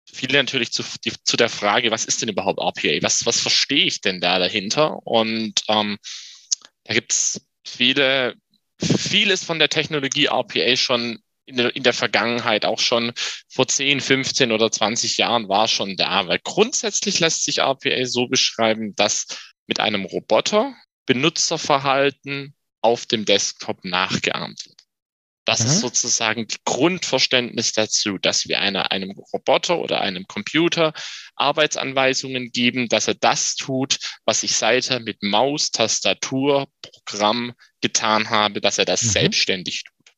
viele 0.09 0.37
natürlich 0.37 0.71
zu, 0.71 0.81
die, 1.03 1.11
zu 1.25 1.35
der 1.35 1.49
Frage, 1.49 1.91
was 1.91 2.05
ist 2.05 2.21
denn 2.21 2.29
überhaupt 2.29 2.59
RPA? 2.59 2.99
Was, 3.01 3.25
was 3.25 3.41
verstehe 3.41 3.83
ich 3.83 3.99
denn 3.99 4.21
da 4.21 4.39
dahinter? 4.39 5.05
Und 5.05 5.61
ähm, 5.67 5.97
da 6.85 6.93
gibt's 6.93 7.41
viele 7.65 8.35
vieles 8.81 9.43
von 9.43 9.59
der 9.59 9.69
Technologie 9.69 10.27
RPA 10.27 10.75
schon 10.75 11.19
in 11.45 11.57
der, 11.57 11.75
in 11.75 11.83
der 11.83 11.93
Vergangenheit, 11.93 12.63
auch 12.63 12.79
schon 12.79 13.11
vor 13.49 13.67
10, 13.67 14.01
15 14.01 14.51
oder 14.51 14.71
20 14.71 15.17
Jahren 15.17 15.49
war 15.49 15.67
schon 15.67 15.97
da. 15.97 16.27
Weil 16.27 16.39
grundsätzlich 16.43 17.19
lässt 17.19 17.43
sich 17.43 17.59
RPA 17.59 18.05
so 18.05 18.27
beschreiben, 18.27 18.95
dass 18.95 19.25
mit 19.65 19.79
einem 19.79 20.05
Roboter 20.05 20.75
Benutzerverhalten 21.05 22.53
auf 22.81 23.07
dem 23.07 23.25
Desktop 23.25 23.83
nachgeahmt 23.83 24.65
wird. 24.65 24.78
Das 25.49 25.61
mhm. 25.61 25.65
ist 25.71 25.79
sozusagen 25.79 26.47
die 26.47 26.59
Grundverständnis 26.63 27.71
dazu, 27.73 28.19
dass 28.19 28.47
wir 28.47 28.59
einer, 28.59 28.91
einem 28.91 29.17
Roboter 29.33 29.79
oder 29.79 29.99
einem 29.99 30.27
Computer 30.27 30.93
Arbeitsanweisungen 31.33 32.51
geben, 32.51 32.87
dass 32.87 33.07
er 33.07 33.15
das 33.15 33.55
tut, 33.55 33.97
was 34.25 34.43
ich 34.43 34.55
seither 34.55 34.99
mit 34.99 35.23
Maus, 35.23 35.71
Tastatur, 35.71 36.67
Programm 36.83 37.53
getan 37.81 38.29
habe, 38.29 38.61
dass 38.61 38.77
er 38.77 38.85
das 38.85 39.01
mhm. 39.01 39.09
selbstständig 39.09 39.85
tut. 39.85 40.13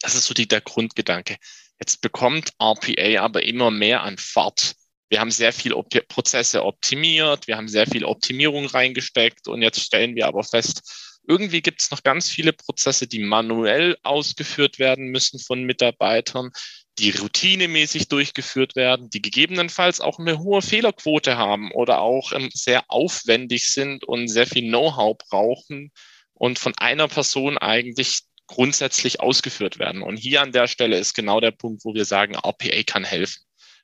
Das 0.00 0.16
ist 0.16 0.24
so 0.24 0.34
die, 0.34 0.48
der 0.48 0.62
Grundgedanke. 0.62 1.36
Jetzt 1.78 2.00
bekommt 2.00 2.54
RPA 2.60 3.22
aber 3.22 3.44
immer 3.44 3.70
mehr 3.70 4.02
an 4.02 4.18
Fahrt. 4.18 4.74
Wir 5.10 5.20
haben 5.20 5.30
sehr 5.30 5.52
viel 5.52 5.74
Op 5.74 5.90
Prozesse 6.08 6.64
optimiert, 6.64 7.46
wir 7.46 7.56
haben 7.56 7.68
sehr 7.68 7.86
viel 7.86 8.04
Optimierung 8.04 8.66
reingesteckt 8.66 9.46
und 9.46 9.62
jetzt 9.62 9.80
stellen 9.80 10.16
wir 10.16 10.26
aber 10.26 10.42
fest, 10.42 11.13
irgendwie 11.26 11.62
gibt 11.62 11.80
es 11.80 11.90
noch 11.90 12.02
ganz 12.02 12.28
viele 12.28 12.52
Prozesse, 12.52 13.06
die 13.06 13.20
manuell 13.20 13.96
ausgeführt 14.02 14.78
werden 14.78 15.06
müssen 15.06 15.38
von 15.38 15.64
Mitarbeitern, 15.64 16.50
die 16.98 17.10
routinemäßig 17.10 18.08
durchgeführt 18.08 18.76
werden, 18.76 19.10
die 19.10 19.22
gegebenenfalls 19.22 20.00
auch 20.00 20.18
eine 20.18 20.38
hohe 20.38 20.62
Fehlerquote 20.62 21.36
haben 21.36 21.72
oder 21.72 22.00
auch 22.00 22.32
ähm, 22.32 22.50
sehr 22.52 22.84
aufwendig 22.88 23.68
sind 23.68 24.04
und 24.04 24.28
sehr 24.28 24.46
viel 24.46 24.68
Know-how 24.68 25.16
brauchen 25.18 25.90
und 26.34 26.58
von 26.58 26.72
einer 26.76 27.08
Person 27.08 27.58
eigentlich 27.58 28.22
grundsätzlich 28.46 29.20
ausgeführt 29.20 29.78
werden. 29.78 30.02
Und 30.02 30.16
hier 30.16 30.42
an 30.42 30.52
der 30.52 30.68
Stelle 30.68 30.98
ist 30.98 31.14
genau 31.14 31.40
der 31.40 31.50
Punkt, 31.50 31.84
wo 31.84 31.94
wir 31.94 32.04
sagen, 32.04 32.34
RPA 32.34 32.82
kann 32.86 33.04
helfen, 33.04 33.42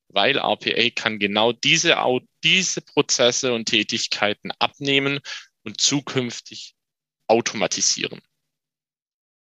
weil 0.09 0.37
RPA 0.37 0.90
kann 0.94 1.18
genau 1.18 1.52
diese, 1.52 1.97
diese 2.44 2.82
Prozesse 2.82 3.54
und 3.54 3.66
Tätigkeiten 3.66 4.52
abnehmen 4.59 5.20
und 5.64 5.80
zukünftig 5.80 6.75
automatisieren. 7.30 8.20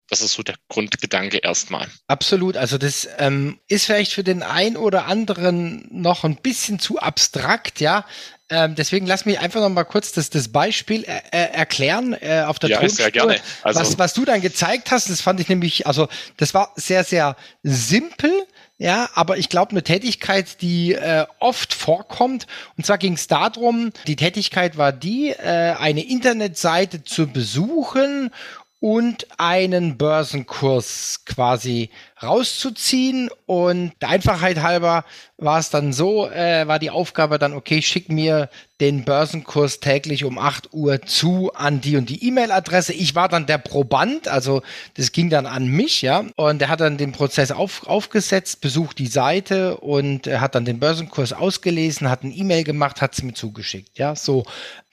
Das 0.10 0.22
ist 0.22 0.34
so 0.34 0.44
der 0.44 0.56
Grundgedanke 0.70 1.38
erstmal. 1.38 1.88
Absolut. 2.08 2.56
Also 2.56 2.78
das 2.78 3.08
ähm, 3.18 3.60
ist 3.68 3.86
vielleicht 3.86 4.14
für 4.14 4.24
den 4.24 4.42
einen 4.42 4.78
oder 4.78 5.06
anderen 5.06 5.86
noch 5.92 6.24
ein 6.24 6.38
bisschen 6.38 6.80
zu 6.80 7.00
abstrakt, 7.00 7.82
ja. 7.82 8.06
Ähm, 8.50 8.76
deswegen 8.76 9.06
lass 9.06 9.26
mich 9.26 9.40
einfach 9.40 9.60
noch 9.60 9.70
mal 9.70 9.84
kurz 9.84 10.14
das, 10.14 10.30
das 10.30 10.48
Beispiel 10.48 11.04
äh, 11.04 11.20
äh 11.32 11.52
erklären 11.52 12.14
äh, 12.14 12.46
auf 12.48 12.60
der 12.60 12.70
ja, 12.70 12.80
Tonspur. 12.80 13.04
Sehr 13.04 13.12
gerne. 13.12 13.42
Also 13.64 13.82
was, 13.82 14.00
was 14.00 14.14
du 14.14 14.24
dann 14.24 14.40
gezeigt 14.40 14.92
hast, 14.92 15.10
das 15.10 15.20
fand 15.20 15.42
ich 15.42 15.50
nämlich, 15.50 15.86
also 15.86 16.08
das 16.38 16.54
war 16.54 16.72
sehr, 16.78 17.04
sehr 17.04 17.36
simpel 17.64 18.32
ja, 18.80 19.10
aber 19.16 19.38
ich 19.38 19.50
glaube, 19.50 19.72
eine 19.72 19.84
Tätigkeit, 19.84 20.62
die 20.62 20.94
äh, 20.94 21.26
oft 21.40 21.74
vorkommt. 21.74 22.46
Und 22.78 22.86
zwar 22.86 23.00
ging 23.00 23.14
es 23.14 23.28
darum, 23.28 23.92
die 24.06 24.16
Tätigkeit 24.16 24.78
war 24.78 24.92
die, 24.92 25.30
äh, 25.30 25.74
eine 25.80 26.06
Internetseite 26.06 27.04
zu 27.04 27.28
besuchen 27.28 28.32
und 28.80 29.28
einen 29.40 29.98
Börsenkurs 29.98 31.24
quasi 31.26 31.90
rauszuziehen. 32.22 33.30
Und 33.46 33.94
der 34.02 34.10
Einfachheit 34.10 34.62
halber 34.62 35.04
war 35.38 35.60
es 35.60 35.70
dann 35.70 35.94
so, 35.94 36.30
äh, 36.30 36.68
war 36.68 36.78
die 36.78 36.92
Aufgabe 36.92 37.40
dann, 37.40 37.54
okay, 37.54 37.82
schick 37.82 38.10
mir 38.10 38.50
den 38.80 39.06
Börsenkurs 39.06 39.80
täglich 39.80 40.24
um 40.24 40.38
8 40.38 40.74
Uhr 40.74 41.02
zu 41.02 41.52
an 41.56 41.82
die 41.82 41.98
und 41.98 42.10
die 42.10 42.28
E-Mail-Adresse. 42.28 42.94
Ich 42.94 43.16
war 43.16 43.28
dann 43.30 43.48
der 43.48 43.58
Proband, 43.58 44.28
also 44.28 44.62
das 44.96 45.12
ging 45.12 45.32
dann 45.32 45.48
an 45.48 45.68
mich, 45.68 46.04
ja. 46.04 46.26
Und 46.36 46.62
er 46.62 46.70
hat 46.70 46.82
dann 46.82 46.98
den 46.98 47.12
Prozess 47.12 47.52
auf, 47.52 47.88
aufgesetzt, 47.88 48.62
besucht 48.62 49.00
die 49.00 49.08
Seite 49.08 49.78
und 49.78 50.28
hat 50.28 50.54
dann 50.54 50.66
den 50.66 50.80
Börsenkurs 50.80 51.34
ausgelesen, 51.34 52.10
hat 52.10 52.24
ein 52.24 52.32
E-Mail 52.32 52.64
gemacht, 52.64 53.02
hat 53.02 53.14
es 53.14 53.24
mir 53.24 53.34
zugeschickt, 53.34 53.98
ja. 53.98 54.16
So, 54.16 54.46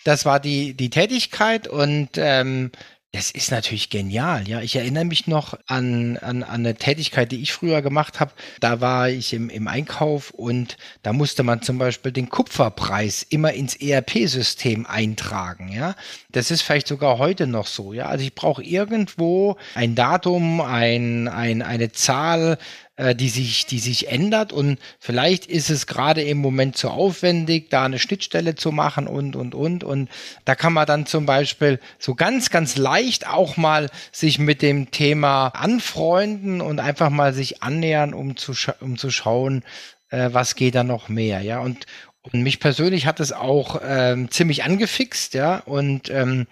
das 0.05 0.25
war 0.25 0.41
die, 0.41 0.75
die 0.75 0.91
Tätigkeit 0.91 1.67
und 1.67 2.11
ähm, 2.17 2.71
das 3.15 3.31
ist 3.31 3.53
natürlich 3.53 3.91
genial, 3.91 4.49
ja. 4.49 4.61
Ich 4.61 4.75
erinnere 4.75 5.05
mich 5.05 5.29
noch 5.29 5.57
an, 5.69 6.17
an, 6.17 6.43
an 6.43 6.67
eine 6.67 6.75
Tätigkeit, 6.75 7.31
die 7.31 7.43
ich 7.43 7.53
früher 7.53 7.81
gemacht 7.81 8.19
habe. 8.19 8.33
Da 8.59 8.81
war 8.81 9.09
ich 9.09 9.33
im, 9.33 9.51
im 9.51 9.69
Einkauf 9.69 10.31
und 10.31 10.77
da 11.05 11.13
musste 11.13 11.45
man 11.45 11.63
zum 11.63 11.79
Beispiel 11.79 12.11
den 12.11 12.29
Kupferpreis 12.29 13.23
immer 13.23 13.53
ins 13.53 13.77
ERP-System 13.77 14.85
eintragen, 14.87 15.71
ja. 15.71 15.95
Das 16.33 16.51
ist 16.51 16.63
vielleicht 16.63 16.89
sogar 16.89 17.19
heute 17.19 17.47
noch 17.47 17.69
so, 17.69 17.93
ja. 17.93 18.07
Also 18.07 18.25
ich 18.25 18.35
brauche 18.35 18.65
irgendwo 18.65 19.59
ein 19.77 19.95
Datum, 19.95 20.61
ein, 20.61 21.29
ein, 21.29 21.63
eine 21.63 21.93
Zahl, 21.93 22.59
äh, 22.97 23.15
die 23.15 23.29
sich, 23.29 23.67
die 23.67 23.81
sich 23.81 24.09
ändert 24.09 24.53
und 24.53 24.79
vielleicht 25.01 25.47
ist 25.47 25.69
es 25.69 25.89
gerade 25.89 26.23
im 26.23 26.39
Moment 26.39 26.77
zu 26.77 26.91
aufwendig, 26.91 27.69
da 27.69 27.85
eine 27.85 27.99
Schnittstelle 27.99 28.55
zu 28.55 28.71
machen 28.71 29.09
und, 29.09 29.35
und, 29.35 29.55
und. 29.55 29.83
Und 29.83 30.09
da 30.45 30.55
kann 30.55 30.73
man 30.73 30.87
dann 30.87 31.05
zum 31.05 31.27
Beispiel 31.27 31.81
so 31.99 32.15
ganz, 32.15 32.51
ganz 32.51 32.77
leicht 32.77 33.27
auch 33.27 33.57
mal 33.57 33.91
sich 34.13 34.39
mit 34.39 34.63
dem 34.63 34.93
Thema 34.93 35.49
anfreunden 35.49 36.61
und 36.61 36.79
einfach 36.79 37.11
mal 37.11 37.33
sich 37.33 37.65
annähern, 37.65 38.15
um 38.15 38.37
zu, 38.37 38.53
um 38.81 38.97
zu 38.97 39.11
schauen, 39.11 39.65
äh, 40.11 40.29
was 40.33 40.55
geht 40.55 40.77
da 40.77 40.85
noch 40.85 41.09
mehr, 41.09 41.41
ja. 41.41 41.59
Und, 41.59 41.87
und 42.23 42.43
mich 42.43 42.61
persönlich 42.61 43.07
hat 43.07 43.19
es 43.19 43.33
auch 43.33 43.81
ähm, 43.85 44.31
ziemlich 44.31 44.63
angefixt, 44.63 45.35
ja. 45.35 45.59
Und 45.67 46.11
ähm, 46.11 46.47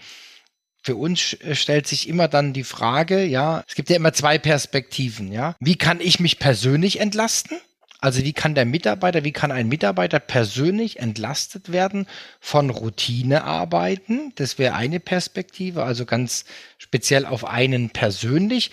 für 0.82 0.96
uns 0.96 1.34
äh, 1.34 1.54
stellt 1.54 1.86
sich 1.86 2.08
immer 2.08 2.28
dann 2.28 2.52
die 2.52 2.64
Frage, 2.64 3.24
ja, 3.24 3.64
es 3.66 3.74
gibt 3.74 3.88
ja 3.88 3.96
immer 3.96 4.12
zwei 4.12 4.38
Perspektiven, 4.38 5.32
ja. 5.32 5.54
Wie 5.60 5.76
kann 5.76 6.00
ich 6.00 6.20
mich 6.20 6.38
persönlich 6.38 7.00
entlasten? 7.00 7.58
Also 8.00 8.24
wie 8.24 8.32
kann 8.32 8.56
der 8.56 8.64
Mitarbeiter, 8.64 9.22
wie 9.22 9.30
kann 9.30 9.52
ein 9.52 9.68
Mitarbeiter 9.68 10.18
persönlich 10.18 10.98
entlastet 10.98 11.70
werden 11.70 12.08
von 12.40 12.68
Routinearbeiten? 12.68 14.32
Das 14.34 14.58
wäre 14.58 14.74
eine 14.74 14.98
Perspektive, 14.98 15.84
also 15.84 16.04
ganz 16.04 16.44
speziell 16.78 17.24
auf 17.26 17.44
einen 17.44 17.90
persönlich. 17.90 18.72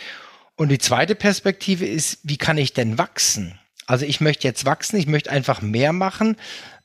Und 0.55 0.69
die 0.69 0.79
zweite 0.79 1.13
Perspektive 1.13 1.85
ist, 1.85 2.17
wie 2.23 2.37
kann 2.37 2.57
ich 2.57 2.73
denn 2.73 2.97
wachsen? 2.97 3.59
Also 3.85 4.03
ich 4.03 4.19
möchte 4.19 4.47
jetzt 4.47 4.65
wachsen, 4.65 4.97
ich 4.97 5.05
möchte 5.07 5.29
einfach 5.29 5.61
mehr 5.61 5.93
machen, 5.93 6.35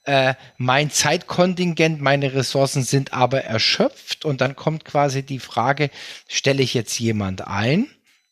äh, 0.05 0.35
mein 0.59 0.91
Zeitkontingent, 0.91 2.01
meine 2.01 2.35
Ressourcen 2.35 2.83
sind 2.83 3.13
aber 3.13 3.45
erschöpft 3.45 4.25
und 4.25 4.41
dann 4.41 4.57
kommt 4.57 4.85
quasi 4.85 5.23
die 5.23 5.39
Frage, 5.39 5.91
stelle 6.29 6.63
ich 6.63 6.75
jetzt 6.75 6.99
jemand 6.99 7.47
ein, 7.47 7.87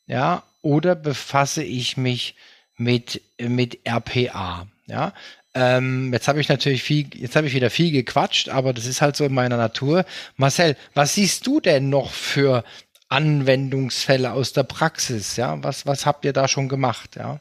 ja, 0.06 0.42
oder 0.60 0.94
befasse 0.94 1.62
ich 1.62 1.96
mich 1.96 2.34
mit, 2.76 3.22
mit 3.38 3.86
RPA, 3.86 4.66
ja. 4.86 5.12
Ähm, 5.54 6.12
jetzt 6.12 6.28
habe 6.28 6.40
ich 6.40 6.48
natürlich 6.48 6.82
viel, 6.82 7.08
jetzt 7.14 7.36
habe 7.36 7.46
ich 7.46 7.54
wieder 7.54 7.68
viel 7.68 7.92
gequatscht, 7.92 8.48
aber 8.48 8.72
das 8.72 8.86
ist 8.86 9.02
halt 9.02 9.16
so 9.16 9.24
in 9.24 9.34
meiner 9.34 9.58
Natur. 9.58 10.06
Marcel, 10.36 10.76
was 10.94 11.14
siehst 11.14 11.46
du 11.46 11.60
denn 11.60 11.90
noch 11.90 12.10
für 12.10 12.64
Anwendungsfälle 13.10 14.32
aus 14.32 14.54
der 14.54 14.62
Praxis? 14.62 15.36
Ja, 15.36 15.62
was, 15.62 15.84
was 15.84 16.06
habt 16.06 16.24
ihr 16.24 16.32
da 16.32 16.48
schon 16.48 16.70
gemacht? 16.70 17.16
Ja. 17.16 17.40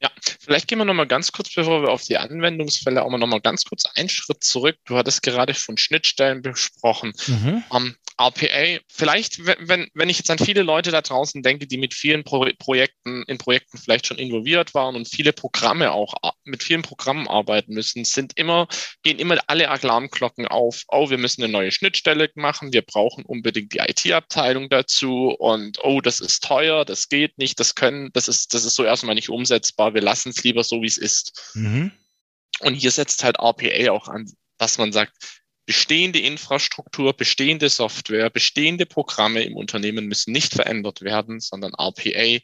Ja, 0.00 0.10
vielleicht 0.40 0.68
gehen 0.68 0.78
wir 0.78 0.84
nochmal 0.84 1.06
ganz 1.06 1.32
kurz, 1.32 1.54
bevor 1.54 1.82
wir 1.82 1.88
auf 1.88 2.02
die 2.02 2.18
Anwendungsfälle, 2.18 3.02
auch 3.02 3.08
mal 3.08 3.18
nochmal 3.18 3.40
ganz 3.40 3.64
kurz 3.64 3.84
einen 3.94 4.10
Schritt 4.10 4.44
zurück. 4.44 4.76
Du 4.84 4.96
hattest 4.96 5.22
gerade 5.22 5.54
von 5.54 5.78
Schnittstellen 5.78 6.42
besprochen. 6.42 7.12
Mhm. 7.26 7.64
Um, 7.70 7.86
ähm, 7.86 7.96
RPA, 8.18 8.80
vielleicht, 8.88 9.44
wenn, 9.44 9.88
wenn 9.92 10.08
ich 10.08 10.16
jetzt 10.18 10.30
an 10.30 10.38
viele 10.38 10.62
Leute 10.62 10.90
da 10.90 11.02
draußen 11.02 11.42
denke, 11.42 11.66
die 11.66 11.76
mit 11.76 11.92
vielen 11.92 12.24
Pro 12.24 12.46
Projekten, 12.58 13.24
in 13.24 13.36
Projekten 13.36 13.76
vielleicht 13.76 14.06
schon 14.06 14.18
involviert 14.18 14.72
waren 14.72 14.96
und 14.96 15.06
viele 15.06 15.34
Programme 15.34 15.92
auch, 15.92 16.14
mit 16.44 16.62
vielen 16.62 16.80
Programmen 16.80 17.28
arbeiten 17.28 17.74
müssen, 17.74 18.04
sind 18.04 18.32
immer, 18.36 18.68
gehen 19.02 19.18
immer 19.18 19.38
alle 19.48 19.68
Alarmglocken 19.68 20.46
auf. 20.46 20.84
Oh, 20.88 21.10
wir 21.10 21.18
müssen 21.18 21.42
eine 21.42 21.52
neue 21.52 21.72
Schnittstelle 21.72 22.30
machen. 22.36 22.72
Wir 22.72 22.82
brauchen 22.82 23.24
unbedingt 23.24 23.74
die 23.74 23.78
IT-Abteilung 23.78 24.70
dazu 24.70 25.34
und 25.38 25.78
oh, 25.82 26.00
das 26.00 26.20
ist 26.20 26.42
teuer, 26.42 26.86
das 26.86 27.08
geht 27.08 27.36
nicht, 27.36 27.60
das 27.60 27.74
können, 27.74 28.10
das 28.14 28.28
ist, 28.28 28.54
das 28.54 28.64
ist 28.64 28.76
so 28.76 28.84
erstmal 28.84 29.14
nicht 29.14 29.28
umsetzbar. 29.28 29.85
Wir 29.94 30.02
lassen 30.02 30.30
es 30.30 30.42
lieber 30.44 30.64
so, 30.64 30.82
wie 30.82 30.86
es 30.86 30.98
ist. 30.98 31.52
Mhm. 31.54 31.92
Und 32.60 32.74
hier 32.74 32.90
setzt 32.90 33.24
halt 33.24 33.38
RPA 33.38 33.90
auch 33.90 34.08
an, 34.08 34.32
dass 34.58 34.78
man 34.78 34.92
sagt, 34.92 35.12
bestehende 35.66 36.20
Infrastruktur, 36.20 37.12
bestehende 37.12 37.68
Software, 37.68 38.30
bestehende 38.30 38.86
Programme 38.86 39.42
im 39.42 39.56
Unternehmen 39.56 40.06
müssen 40.06 40.32
nicht 40.32 40.54
verändert 40.54 41.02
werden, 41.02 41.40
sondern 41.40 41.72
RPA 41.74 42.40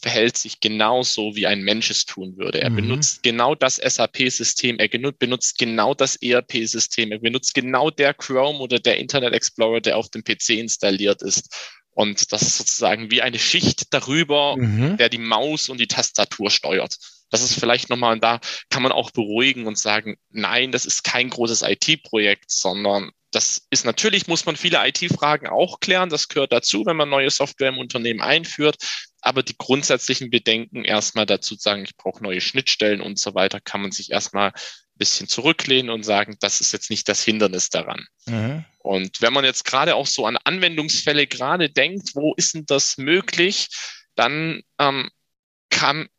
verhält 0.00 0.36
sich 0.36 0.60
genauso, 0.60 1.34
wie 1.34 1.46
ein 1.46 1.62
Mensch 1.62 1.90
es 1.90 2.04
tun 2.04 2.36
würde. 2.36 2.60
Er 2.60 2.70
mhm. 2.70 2.76
benutzt 2.76 3.22
genau 3.22 3.54
das 3.54 3.76
SAP-System, 3.76 4.78
er 4.78 4.88
benutzt 4.88 5.58
genau 5.58 5.94
das 5.94 6.16
ERP-System, 6.16 7.12
er 7.12 7.18
benutzt 7.18 7.54
genau 7.54 7.90
der 7.90 8.14
Chrome 8.14 8.58
oder 8.60 8.78
der 8.78 8.98
Internet 8.98 9.34
Explorer, 9.34 9.80
der 9.80 9.96
auf 9.96 10.08
dem 10.10 10.22
PC 10.22 10.50
installiert 10.50 11.22
ist. 11.22 11.76
Und 11.98 12.30
das 12.30 12.42
ist 12.42 12.58
sozusagen 12.58 13.10
wie 13.10 13.22
eine 13.22 13.40
Schicht 13.40 13.92
darüber, 13.92 14.56
mhm. 14.56 14.98
der 14.98 15.08
die 15.08 15.18
Maus 15.18 15.68
und 15.68 15.80
die 15.80 15.88
Tastatur 15.88 16.48
steuert. 16.48 16.96
Das 17.28 17.42
ist 17.42 17.58
vielleicht 17.58 17.90
nochmal, 17.90 18.12
und 18.12 18.22
da 18.22 18.38
kann 18.70 18.84
man 18.84 18.92
auch 18.92 19.10
beruhigen 19.10 19.66
und 19.66 19.76
sagen, 19.76 20.16
nein, 20.30 20.70
das 20.70 20.86
ist 20.86 21.02
kein 21.02 21.28
großes 21.28 21.62
IT-Projekt, 21.62 22.52
sondern 22.52 23.10
das 23.32 23.66
ist 23.70 23.84
natürlich, 23.84 24.28
muss 24.28 24.46
man 24.46 24.54
viele 24.54 24.78
IT-Fragen 24.86 25.48
auch 25.48 25.80
klären. 25.80 26.08
Das 26.08 26.28
gehört 26.28 26.52
dazu, 26.52 26.86
wenn 26.86 26.96
man 26.96 27.08
neue 27.08 27.30
Software 27.30 27.70
im 27.70 27.78
Unternehmen 27.78 28.20
einführt. 28.20 28.76
Aber 29.20 29.42
die 29.42 29.58
grundsätzlichen 29.58 30.30
Bedenken 30.30 30.84
erstmal 30.84 31.26
dazu 31.26 31.56
sagen, 31.56 31.82
ich 31.82 31.96
brauche 31.96 32.22
neue 32.22 32.40
Schnittstellen 32.40 33.00
und 33.00 33.18
so 33.18 33.34
weiter, 33.34 33.58
kann 33.58 33.82
man 33.82 33.90
sich 33.90 34.12
erstmal 34.12 34.50
ein 34.50 34.98
bisschen 34.98 35.26
zurücklehnen 35.26 35.90
und 35.90 36.04
sagen, 36.04 36.36
das 36.38 36.60
ist 36.60 36.72
jetzt 36.72 36.90
nicht 36.90 37.08
das 37.08 37.24
Hindernis 37.24 37.70
daran. 37.70 38.06
Mhm. 38.26 38.64
Und 38.88 39.20
wenn 39.20 39.34
man 39.34 39.44
jetzt 39.44 39.66
gerade 39.66 39.96
auch 39.96 40.06
so 40.06 40.24
an 40.24 40.38
Anwendungsfälle 40.38 41.26
gerade 41.26 41.68
denkt, 41.68 42.14
wo 42.14 42.32
ist 42.36 42.54
denn 42.54 42.64
das 42.64 42.96
möglich, 42.96 43.68
dann 44.14 44.62
ähm, 44.78 45.10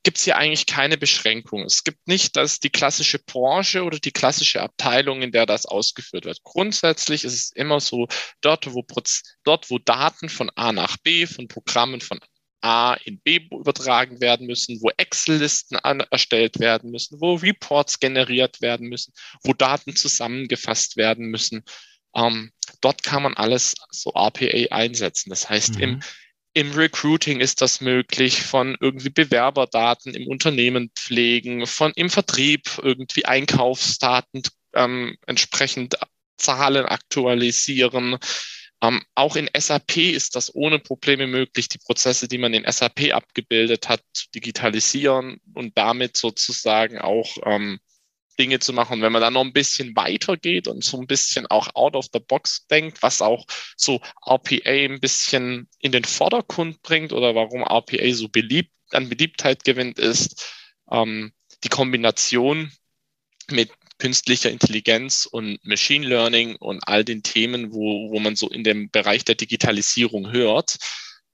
gibt 0.03 0.19
es 0.19 0.23
hier 0.23 0.37
eigentlich 0.37 0.67
keine 0.67 0.95
Beschränkung. 0.95 1.63
Es 1.63 1.83
gibt 1.83 2.07
nicht 2.07 2.37
dass 2.37 2.59
die 2.59 2.69
klassische 2.69 3.17
Branche 3.17 3.83
oder 3.83 3.97
die 3.97 4.11
klassische 4.11 4.61
Abteilung, 4.61 5.23
in 5.23 5.31
der 5.31 5.47
das 5.47 5.65
ausgeführt 5.65 6.25
wird. 6.25 6.43
Grundsätzlich 6.43 7.23
ist 7.23 7.33
es 7.33 7.51
immer 7.53 7.79
so, 7.79 8.07
dort 8.41 8.71
wo, 8.71 8.85
dort, 9.43 9.71
wo 9.71 9.79
Daten 9.79 10.29
von 10.29 10.51
A 10.51 10.71
nach 10.71 10.97
B, 10.97 11.25
von 11.25 11.47
Programmen 11.47 12.01
von 12.01 12.19
A 12.61 12.93
in 13.03 13.19
B 13.19 13.47
übertragen 13.51 14.21
werden 14.21 14.45
müssen, 14.45 14.79
wo 14.81 14.91
Excel-Listen 14.95 15.77
erstellt 16.11 16.59
werden 16.59 16.91
müssen, 16.91 17.19
wo 17.19 17.33
Reports 17.33 17.99
generiert 17.99 18.61
werden 18.61 18.89
müssen, 18.89 19.11
wo 19.43 19.53
Daten 19.53 19.95
zusammengefasst 19.95 20.97
werden 20.97 21.27
müssen. 21.31 21.63
Ähm, 22.15 22.51
dort 22.81 23.03
kann 23.03 23.23
man 23.23 23.35
alles 23.35 23.75
so 23.91 24.11
RPA 24.11 24.75
einsetzen. 24.75 25.29
Das 25.29 25.49
heißt, 25.49 25.75
mhm. 25.75 25.81
im 25.81 25.99
im 26.53 26.71
Recruiting 26.71 27.41
ist 27.41 27.61
das 27.61 27.79
möglich, 27.79 28.41
von 28.41 28.75
irgendwie 28.81 29.09
Bewerberdaten 29.09 30.15
im 30.15 30.27
Unternehmen 30.27 30.91
pflegen, 30.95 31.67
von 31.67 31.91
im 31.95 32.09
Vertrieb 32.09 32.79
irgendwie 32.81 33.25
Einkaufsdaten 33.25 34.41
ähm, 34.73 35.15
entsprechend 35.27 35.95
Zahlen 36.37 36.85
aktualisieren. 36.85 38.17
Ähm, 38.81 39.03
auch 39.13 39.35
in 39.35 39.49
SAP 39.55 39.97
ist 39.97 40.35
das 40.35 40.53
ohne 40.55 40.79
Probleme 40.79 41.27
möglich, 41.27 41.67
die 41.67 41.77
Prozesse, 41.77 42.27
die 42.27 42.37
man 42.37 42.53
in 42.53 42.69
SAP 42.69 43.13
abgebildet 43.13 43.87
hat, 43.89 44.01
zu 44.13 44.25
digitalisieren 44.33 45.39
und 45.53 45.77
damit 45.77 46.17
sozusagen 46.17 46.97
auch 46.97 47.37
ähm, 47.45 47.79
Dinge 48.39 48.59
zu 48.59 48.73
machen. 48.73 48.93
Und 48.93 49.01
wenn 49.01 49.11
man 49.11 49.21
dann 49.21 49.33
noch 49.33 49.43
ein 49.43 49.53
bisschen 49.53 49.95
weiter 49.95 50.37
geht 50.37 50.67
und 50.67 50.83
so 50.83 50.99
ein 50.99 51.07
bisschen 51.07 51.45
auch 51.47 51.75
out 51.75 51.95
of 51.95 52.07
the 52.13 52.19
box 52.19 52.65
denkt, 52.67 53.03
was 53.03 53.21
auch 53.21 53.45
so 53.75 54.01
RPA 54.25 54.69
ein 54.69 54.99
bisschen 54.99 55.67
in 55.79 55.91
den 55.91 56.05
Vordergrund 56.05 56.81
bringt 56.81 57.13
oder 57.13 57.35
warum 57.35 57.63
RPA 57.63 58.13
so 58.13 58.29
beliebt, 58.29 58.71
an 58.91 59.09
Beliebtheit 59.09 59.63
gewinnt, 59.63 59.99
ist 59.99 60.51
ähm, 60.89 61.33
die 61.63 61.69
Kombination 61.69 62.71
mit 63.51 63.71
künstlicher 63.99 64.49
Intelligenz 64.49 65.27
und 65.29 65.59
Machine 65.63 66.07
Learning 66.07 66.55
und 66.55 66.87
all 66.87 67.03
den 67.03 67.21
Themen, 67.21 67.73
wo, 67.73 68.09
wo 68.11 68.19
man 68.19 68.35
so 68.35 68.49
in 68.49 68.63
dem 68.63 68.89
Bereich 68.89 69.25
der 69.25 69.35
Digitalisierung 69.35 70.31
hört. 70.31 70.77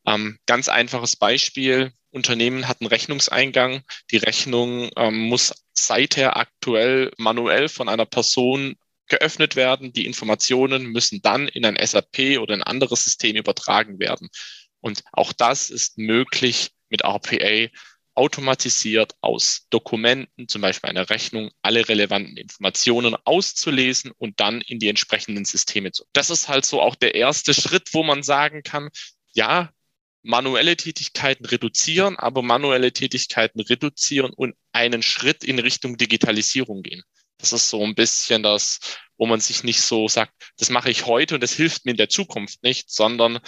Ähm, 0.08 0.40
ganz 0.48 0.68
einfaches 0.68 1.16
Beispiel 1.16 1.94
Unternehmen 2.16 2.68
hat 2.68 2.82
einen 2.82 2.88
Rechnungseingang. 2.88 3.84
Die 4.12 4.18
Rechnung 4.18 4.90
ähm, 4.96 5.28
muss 5.28 5.54
seither 5.74 6.38
aktuell 6.38 7.12
manuell 7.18 7.70
von 7.70 7.90
einer 7.90 8.06
Person 8.06 8.76
geöffnet 9.08 9.56
werden. 9.56 9.94
Die 9.94 10.06
Informationen 10.06 10.88
müssen 10.88 11.22
dann 11.22 11.48
in 11.48 11.66
ein 11.66 11.78
SAP 11.86 12.40
oder 12.40 12.54
ein 12.54 12.64
anderes 12.64 13.04
System 13.04 13.36
übertragen 13.36 14.00
werden. 14.00 14.30
Und 14.80 15.04
auch 15.12 15.34
das 15.34 15.70
ist 15.70 15.98
möglich 15.98 16.72
mit 16.90 17.04
RPA 17.04 17.70
automatisiert 18.16 19.14
aus 19.20 19.68
Dokumenten, 19.70 20.48
zum 20.48 20.62
Beispiel 20.62 20.90
einer 20.90 21.10
Rechnung, 21.10 21.52
alle 21.62 21.88
relevanten 21.88 22.38
Informationen 22.38 23.16
auszulesen 23.26 24.12
und 24.18 24.40
dann 24.40 24.62
in 24.62 24.80
die 24.80 24.88
entsprechenden 24.88 25.44
Systeme 25.44 25.92
zu. 25.92 26.06
Das 26.14 26.30
ist 26.30 26.48
halt 26.48 26.66
so 26.66 26.82
auch 26.82 26.96
der 26.96 27.16
erste 27.16 27.54
Schritt, 27.54 27.94
wo 27.94 28.04
man 28.04 28.24
sagen 28.24 28.64
kann, 28.64 28.90
ja, 29.34 29.72
manuelle 30.26 30.76
Tätigkeiten 30.76 31.46
reduzieren, 31.46 32.18
aber 32.18 32.42
manuelle 32.42 32.92
Tätigkeiten 32.92 33.62
reduzieren 33.62 34.32
und 34.36 34.56
einen 34.72 35.04
Schritt 35.04 35.44
in 35.44 35.60
Richtung 35.60 35.98
Digitalisierung 35.98 36.82
gehen. 36.82 37.04
Das 37.38 37.54
ist 37.54 37.70
so 37.70 37.84
ein 37.84 37.96
bisschen 37.96 38.44
das, 38.44 38.80
wo 39.18 39.28
man 39.28 39.40
sich 39.40 39.64
nicht 39.64 39.82
so 39.82 40.08
sagt, 40.08 40.34
das 40.58 40.70
mache 40.70 40.90
ich 40.90 41.06
heute 41.06 41.36
und 41.36 41.42
das 41.42 41.54
hilft 41.54 41.86
mir 41.86 41.92
in 41.92 41.98
der 41.98 42.10
Zukunft 42.10 42.64
nicht, 42.64 42.90
sondern 42.90 43.40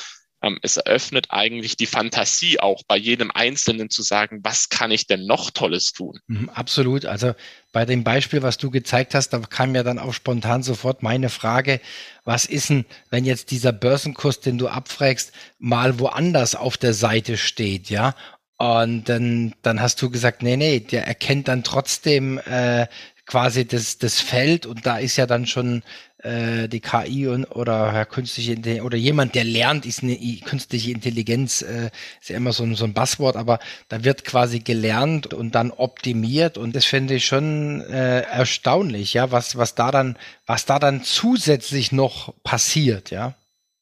es 0.62 0.78
eröffnet 0.78 1.28
eigentlich 1.30 1.78
die 1.78 1.86
Fantasie 1.86 2.60
auch 2.60 2.84
bei 2.88 2.96
jedem 2.96 3.32
Einzelnen 3.32 3.90
zu 3.90 4.04
sagen, 4.04 4.40
was 4.44 4.70
kann 4.70 4.92
ich 4.92 5.08
denn 5.08 5.26
noch 5.26 5.52
Tolles 5.52 5.94
tun? 5.94 6.20
Mhm, 6.28 6.50
absolut. 6.50 7.06
Also 7.06 7.34
bei 7.72 7.86
dem 7.86 8.04
Beispiel, 8.04 8.44
was 8.44 8.58
du 8.58 8.70
gezeigt 8.70 9.16
hast, 9.16 9.30
da 9.30 9.40
kam 9.40 9.74
ja 9.76 9.84
dann 9.84 10.00
auch 10.00 10.14
spontan 10.14 10.64
sofort 10.64 11.02
meine 11.02 11.30
Frage, 11.30 11.82
was 12.24 12.46
ist 12.46 12.70
denn, 12.70 12.86
wenn 13.10 13.26
jetzt 13.26 13.52
dieser 13.52 13.72
Börsenkurs, 13.72 14.40
den 14.40 14.58
du 14.58 14.68
abfragst, 14.68 15.32
mal 15.60 16.00
woanders 16.00 16.56
auf 16.56 16.78
der 16.78 16.94
Seite 16.94 17.38
steht, 17.38 17.90
ja? 17.90 18.16
Und 18.60 19.08
dann, 19.08 19.54
dann 19.62 19.82
hast 19.82 20.02
du 20.02 20.10
gesagt, 20.10 20.42
nee, 20.42 20.58
nee, 20.58 20.80
der 20.80 21.06
erkennt 21.06 21.48
dann 21.48 21.64
trotzdem 21.64 22.40
äh, 22.40 22.88
quasi 23.28 23.68
das, 23.68 24.00
das 24.00 24.20
Feld 24.20 24.66
und 24.66 24.86
da 24.86 24.98
ist 24.98 25.18
ja 25.18 25.28
dann 25.28 25.46
schon 25.46 25.84
äh, 26.20 26.68
die 26.68 26.80
KI 26.80 27.28
und, 27.28 27.46
oder 27.46 27.94
ja, 27.94 28.06
künstliche 28.06 28.54
Intelligenz 28.54 28.86
oder 28.86 28.98
jemand, 28.98 29.36
der 29.36 29.44
lernt, 29.44 29.86
ist 29.86 30.04
eine 30.04 30.18
künstliche 30.44 30.92
Intelligenz, 30.92 31.62
äh, 31.62 31.92
ist 32.20 32.30
ja 32.30 32.38
immer 32.38 32.54
so 32.54 32.64
ein, 32.64 32.76
so 32.76 32.86
ein 32.86 32.94
Buzzword, 32.94 33.36
aber 33.36 33.60
da 33.90 34.04
wird 34.04 34.26
quasi 34.26 34.60
gelernt 34.60 35.34
und 35.34 35.54
dann 35.54 35.72
optimiert 35.72 36.58
und 36.58 36.76
das 36.76 36.86
finde 36.86 37.16
ich 37.16 37.26
schon 37.26 37.82
äh, 37.82 38.22
erstaunlich, 38.22 39.14
ja, 39.14 39.32
was, 39.32 39.58
was 39.58 39.76
da 39.76 39.92
dann, 39.92 40.18
was 40.46 40.66
da 40.66 40.80
dann 40.80 41.04
zusätzlich 41.04 41.92
noch 41.92 42.34
passiert, 42.44 43.12
ja 43.12 43.36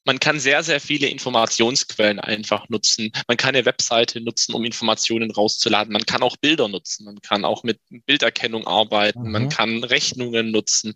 man 0.06 0.20
kann 0.20 0.38
sehr, 0.38 0.62
sehr 0.62 0.80
viele 0.80 1.08
Informationsquellen 1.08 2.20
einfach 2.20 2.68
nutzen. 2.68 3.10
Man 3.26 3.36
kann 3.36 3.56
eine 3.56 3.66
Webseite 3.66 4.20
nutzen, 4.20 4.54
um 4.54 4.64
Informationen 4.64 5.32
rauszuladen. 5.32 5.92
Man 5.92 6.06
kann 6.06 6.22
auch 6.22 6.36
Bilder 6.36 6.68
nutzen. 6.68 7.04
Man 7.04 7.20
kann 7.20 7.44
auch 7.44 7.64
mit 7.64 7.80
Bilderkennung 8.06 8.68
arbeiten. 8.68 9.24
Mhm. 9.24 9.32
Man 9.32 9.48
kann 9.48 9.82
Rechnungen 9.82 10.52
nutzen. 10.52 10.94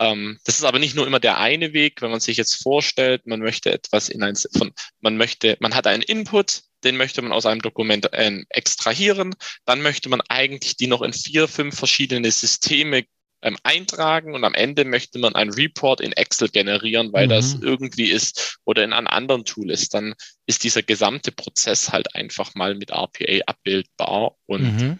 Ähm, 0.00 0.38
das 0.44 0.58
ist 0.58 0.64
aber 0.64 0.78
nicht 0.78 0.96
nur 0.96 1.06
immer 1.06 1.20
der 1.20 1.38
eine 1.38 1.74
Weg, 1.74 2.00
wenn 2.00 2.10
man 2.10 2.20
sich 2.20 2.38
jetzt 2.38 2.62
vorstellt, 2.62 3.26
man 3.26 3.40
möchte 3.40 3.70
etwas 3.70 4.08
in 4.08 4.22
ein, 4.22 4.34
von, 4.34 4.72
man 5.00 5.16
möchte, 5.18 5.58
man 5.60 5.74
hat 5.74 5.86
einen 5.86 6.02
Input, 6.02 6.62
den 6.82 6.96
möchte 6.96 7.20
man 7.20 7.32
aus 7.32 7.44
einem 7.44 7.60
Dokument 7.60 8.10
äh, 8.14 8.42
extrahieren, 8.48 9.34
dann 9.66 9.82
möchte 9.82 10.08
man 10.08 10.22
eigentlich 10.22 10.76
die 10.76 10.86
noch 10.86 11.02
in 11.02 11.12
vier, 11.12 11.46
fünf 11.48 11.76
verschiedene 11.76 12.30
Systeme 12.30 13.04
ähm, 13.42 13.58
eintragen 13.62 14.34
und 14.34 14.44
am 14.44 14.54
Ende 14.54 14.86
möchte 14.86 15.18
man 15.18 15.34
ein 15.34 15.50
Report 15.50 16.00
in 16.00 16.12
Excel 16.12 16.48
generieren, 16.48 17.12
weil 17.12 17.26
mhm. 17.26 17.30
das 17.30 17.54
irgendwie 17.60 18.10
ist 18.10 18.58
oder 18.64 18.84
in 18.84 18.94
einem 18.94 19.06
anderen 19.06 19.44
Tool 19.44 19.70
ist, 19.70 19.92
dann 19.92 20.14
ist 20.46 20.64
dieser 20.64 20.82
gesamte 20.82 21.30
Prozess 21.30 21.92
halt 21.92 22.14
einfach 22.14 22.54
mal 22.54 22.74
mit 22.74 22.90
RPA 22.90 23.40
abbildbar 23.46 24.36
und 24.46 24.62
mhm. 24.62 24.98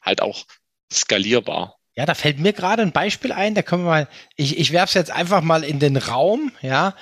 halt 0.00 0.20
auch 0.20 0.44
skalierbar. 0.92 1.78
Ja, 1.94 2.06
da 2.06 2.14
fällt 2.14 2.38
mir 2.38 2.52
gerade 2.52 2.82
ein 2.82 2.92
Beispiel 2.92 3.32
ein, 3.32 3.54
da 3.54 3.62
können 3.62 3.84
wir 3.84 3.90
mal, 3.90 4.08
ich, 4.36 4.58
ich 4.58 4.72
werfe 4.72 4.88
es 4.88 4.94
jetzt 4.94 5.10
einfach 5.10 5.42
mal 5.42 5.62
in 5.62 5.78
den 5.78 5.96
Raum, 5.96 6.52
ja. 6.62 6.94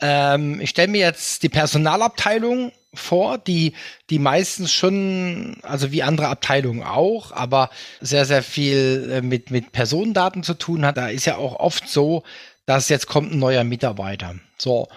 Ähm, 0.00 0.60
ich 0.60 0.70
stelle 0.70 0.88
mir 0.88 1.00
jetzt 1.00 1.42
die 1.42 1.48
Personalabteilung 1.48 2.70
vor, 2.94 3.38
die, 3.38 3.74
die 4.10 4.18
meistens 4.18 4.72
schon, 4.72 5.56
also 5.62 5.90
wie 5.90 6.02
andere 6.02 6.28
Abteilungen 6.28 6.82
auch, 6.82 7.32
aber 7.32 7.70
sehr, 8.00 8.24
sehr 8.24 8.42
viel 8.42 9.10
äh, 9.10 9.22
mit, 9.22 9.50
mit 9.50 9.72
Personendaten 9.72 10.42
zu 10.42 10.54
tun 10.54 10.84
hat. 10.84 10.96
Da 10.96 11.08
ist 11.08 11.24
ja 11.24 11.36
auch 11.36 11.58
oft 11.58 11.88
so, 11.88 12.22
dass 12.66 12.88
jetzt 12.88 13.06
kommt 13.06 13.32
ein 13.32 13.38
neuer 13.38 13.64
Mitarbeiter. 13.64 14.36
So. 14.58 14.88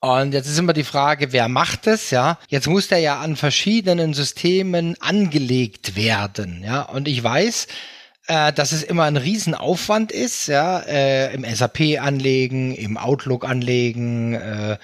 Und 0.00 0.32
jetzt 0.32 0.46
ist 0.46 0.58
immer 0.58 0.74
die 0.74 0.84
Frage, 0.84 1.32
wer 1.32 1.48
macht 1.48 1.86
es, 1.86 2.10
ja? 2.10 2.38
Jetzt 2.48 2.68
muss 2.68 2.88
der 2.88 2.98
ja 2.98 3.18
an 3.18 3.34
verschiedenen 3.34 4.14
Systemen 4.14 4.94
angelegt 5.00 5.96
werden, 5.96 6.62
ja? 6.62 6.82
Und 6.82 7.08
ich 7.08 7.22
weiß, 7.22 7.66
äh, 8.26 8.52
dass 8.52 8.72
es 8.72 8.82
immer 8.82 9.04
ein 9.04 9.16
Riesenaufwand 9.16 10.12
ist, 10.12 10.48
ja, 10.48 10.80
äh, 10.80 11.32
im 11.34 11.44
SAP 11.44 11.98
anlegen, 12.00 12.74
im 12.74 12.96
Outlook 12.96 13.48
anlegen, 13.48 14.34
äh, 14.34 14.76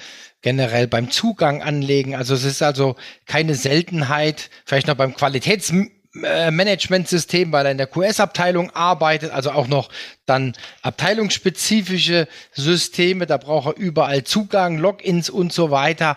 generell 0.43 0.87
beim 0.87 1.11
Zugang 1.11 1.63
anlegen. 1.63 2.15
Also 2.15 2.35
es 2.35 2.45
ist 2.45 2.63
also 2.63 2.95
keine 3.27 3.55
Seltenheit, 3.55 4.51
vielleicht 4.65 4.87
noch 4.87 4.97
beim 4.97 5.15
Qualitätsmanagementsystem, 5.15 7.51
weil 7.53 7.67
er 7.67 7.73
in 7.73 7.79
der 7.79 7.87
QS-Abteilung 7.87 8.71
arbeitet, 8.71 9.33
also 9.33 9.53
auch 9.53 9.69
noch 9.69 9.89
dann 10.27 10.53
abteilungsspezifische 10.83 12.29
Systeme, 12.53 13.25
da 13.27 13.39
braucht 13.39 13.69
er 13.69 13.77
überall 13.81 14.25
Zugang, 14.25 14.77
Logins 14.79 15.31
und 15.31 15.53
so 15.53 15.71
weiter. 15.71 16.17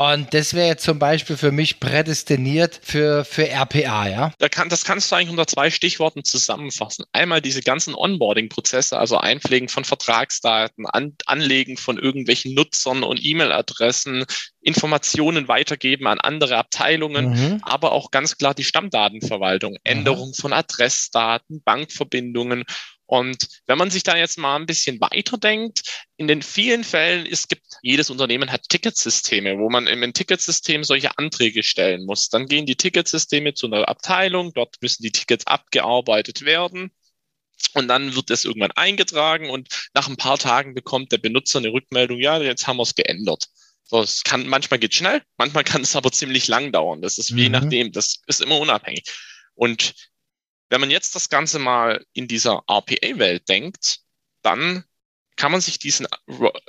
Und 0.00 0.32
das 0.32 0.54
wäre 0.54 0.68
jetzt 0.68 0.84
zum 0.84 1.00
Beispiel 1.00 1.36
für 1.36 1.50
mich 1.50 1.80
prädestiniert 1.80 2.78
für, 2.84 3.24
für 3.24 3.48
RPA, 3.48 4.08
ja? 4.08 4.32
Da 4.38 4.48
kann, 4.48 4.68
das 4.68 4.84
kannst 4.84 5.10
du 5.10 5.16
eigentlich 5.16 5.30
unter 5.30 5.48
zwei 5.48 5.70
Stichworten 5.70 6.22
zusammenfassen. 6.22 7.04
Einmal 7.10 7.40
diese 7.40 7.62
ganzen 7.62 7.96
Onboarding-Prozesse, 7.96 8.96
also 8.96 9.18
Einpflegen 9.18 9.68
von 9.68 9.84
Vertragsdaten, 9.84 10.86
An 10.86 11.16
Anlegen 11.26 11.76
von 11.76 11.98
irgendwelchen 11.98 12.54
Nutzern 12.54 13.02
und 13.02 13.18
E-Mail-Adressen, 13.20 14.24
Informationen 14.60 15.48
weitergeben 15.48 16.06
an 16.06 16.20
andere 16.20 16.58
Abteilungen, 16.58 17.30
mhm. 17.30 17.58
aber 17.62 17.90
auch 17.90 18.12
ganz 18.12 18.38
klar 18.38 18.54
die 18.54 18.64
Stammdatenverwaltung, 18.64 19.78
Änderung 19.82 20.32
von 20.32 20.52
Adressdaten, 20.52 21.60
Bankverbindungen 21.64 22.62
und 23.08 23.48
wenn 23.66 23.78
man 23.78 23.90
sich 23.90 24.02
da 24.02 24.18
jetzt 24.18 24.36
mal 24.36 24.54
ein 24.56 24.66
bisschen 24.66 25.00
weiterdenkt, 25.00 26.04
in 26.18 26.28
den 26.28 26.42
vielen 26.42 26.84
Fällen, 26.84 27.24
es 27.24 27.48
gibt, 27.48 27.64
jedes 27.80 28.10
Unternehmen 28.10 28.52
hat 28.52 28.68
Ticketsysteme, 28.68 29.58
wo 29.58 29.70
man 29.70 29.86
im 29.86 30.12
Ticketsystem 30.12 30.84
solche 30.84 31.16
Anträge 31.16 31.62
stellen 31.62 32.04
muss. 32.04 32.28
Dann 32.28 32.46
gehen 32.48 32.66
die 32.66 32.76
Ticketsysteme 32.76 33.54
zu 33.54 33.66
einer 33.66 33.88
Abteilung, 33.88 34.52
dort 34.52 34.76
müssen 34.82 35.04
die 35.04 35.10
Tickets 35.10 35.46
abgearbeitet 35.46 36.42
werden. 36.42 36.90
Und 37.72 37.88
dann 37.88 38.14
wird 38.14 38.28
das 38.28 38.44
irgendwann 38.44 38.72
eingetragen 38.72 39.48
und 39.48 39.68
nach 39.94 40.06
ein 40.06 40.18
paar 40.18 40.36
Tagen 40.36 40.74
bekommt 40.74 41.10
der 41.10 41.18
Benutzer 41.18 41.60
eine 41.60 41.72
Rückmeldung, 41.72 42.20
ja, 42.20 42.38
jetzt 42.42 42.66
haben 42.66 42.76
wir 42.76 42.82
es 42.82 42.94
geändert. 42.94 43.46
So, 43.84 44.02
es 44.02 44.22
kann, 44.22 44.46
manchmal 44.46 44.80
geht 44.80 44.94
schnell, 44.94 45.22
manchmal 45.38 45.64
kann 45.64 45.80
es 45.80 45.96
aber 45.96 46.12
ziemlich 46.12 46.46
lang 46.46 46.72
dauern. 46.72 47.00
Das 47.00 47.16
ist 47.16 47.30
mhm. 47.30 47.38
je 47.38 47.48
nachdem, 47.48 47.90
das 47.90 48.20
ist 48.26 48.42
immer 48.42 48.58
unabhängig. 48.58 49.04
Und 49.54 49.94
wenn 50.70 50.80
man 50.80 50.90
jetzt 50.90 51.14
das 51.14 51.28
Ganze 51.28 51.58
mal 51.58 52.04
in 52.12 52.28
dieser 52.28 52.62
RPA-Welt 52.68 53.48
denkt, 53.48 54.00
dann 54.42 54.84
kann 55.38 55.52
man 55.52 55.60
sich 55.60 55.78
diesen, 55.78 56.06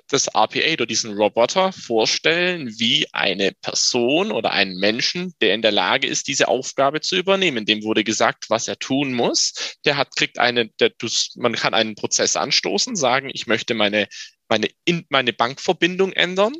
das 0.10 0.28
RPA 0.28 0.74
oder 0.74 0.86
diesen 0.86 1.18
Roboter 1.18 1.74
vorstellen 1.74 2.70
wie 2.78 3.08
eine 3.12 3.52
Person 3.52 4.32
oder 4.32 4.52
einen 4.52 4.78
Menschen, 4.78 5.34
der 5.42 5.56
in 5.56 5.64
der 5.64 5.72
Lage 5.72 6.08
ist, 6.08 6.28
diese 6.28 6.48
Aufgabe 6.48 7.02
zu 7.02 7.18
übernehmen. 7.18 7.66
Dem 7.66 7.84
wurde 7.84 8.04
gesagt, 8.04 8.50
was 8.50 8.68
er 8.68 8.78
tun 8.78 9.14
muss. 9.14 9.76
Der 9.86 9.98
hat, 9.98 10.16
kriegt 10.16 10.38
eine, 10.38 10.70
der, 10.80 10.92
man 11.36 11.54
kann 11.54 11.74
einen 11.74 11.96
Prozess 11.96 12.36
anstoßen, 12.36 12.96
sagen, 12.96 13.32
ich 13.34 13.48
möchte 13.48 13.74
meine, 13.74 14.08
meine, 14.48 14.70
in, 14.86 15.04
meine 15.10 15.34
Bankverbindung 15.34 16.14
ändern 16.14 16.54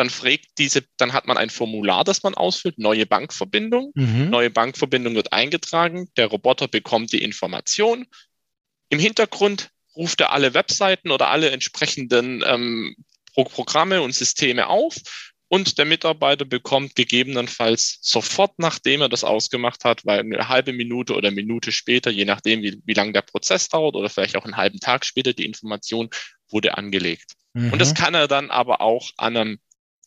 dann 0.00 0.08
fragt 0.08 0.46
diese, 0.56 0.82
dann 0.96 1.12
hat 1.12 1.26
man 1.26 1.36
ein 1.36 1.50
Formular, 1.50 2.04
das 2.04 2.22
man 2.22 2.34
ausfüllt, 2.34 2.78
neue 2.78 3.04
Bankverbindung. 3.04 3.92
Mhm. 3.94 4.30
Neue 4.30 4.48
Bankverbindung 4.48 5.14
wird 5.14 5.34
eingetragen, 5.34 6.08
der 6.16 6.28
Roboter 6.28 6.68
bekommt 6.68 7.12
die 7.12 7.22
Information. 7.22 8.06
Im 8.88 8.98
Hintergrund 8.98 9.68
ruft 9.94 10.22
er 10.22 10.32
alle 10.32 10.54
Webseiten 10.54 11.10
oder 11.10 11.28
alle 11.28 11.50
entsprechenden 11.50 12.42
ähm, 12.46 12.96
Pro 13.34 13.44
Programme 13.44 14.00
und 14.00 14.14
Systeme 14.14 14.68
auf 14.68 14.96
und 15.48 15.76
der 15.76 15.84
Mitarbeiter 15.84 16.46
bekommt 16.46 16.96
gegebenenfalls 16.96 17.98
sofort, 18.00 18.52
nachdem 18.56 19.02
er 19.02 19.10
das 19.10 19.22
ausgemacht 19.22 19.84
hat, 19.84 20.06
weil 20.06 20.20
eine 20.20 20.48
halbe 20.48 20.72
Minute 20.72 21.14
oder 21.14 21.30
Minute 21.30 21.72
später, 21.72 22.10
je 22.10 22.24
nachdem, 22.24 22.62
wie, 22.62 22.80
wie 22.86 22.94
lang 22.94 23.12
der 23.12 23.20
Prozess 23.20 23.68
dauert 23.68 23.96
oder 23.96 24.08
vielleicht 24.08 24.38
auch 24.38 24.46
einen 24.46 24.56
halben 24.56 24.80
Tag 24.80 25.04
später, 25.04 25.34
die 25.34 25.44
Information 25.44 26.08
wurde 26.48 26.78
angelegt. 26.78 27.34
Mhm. 27.52 27.74
Und 27.74 27.80
das 27.80 27.94
kann 27.94 28.14
er 28.14 28.28
dann 28.28 28.50
aber 28.50 28.80
auch 28.80 29.10
an 29.18 29.36
einem 29.36 29.58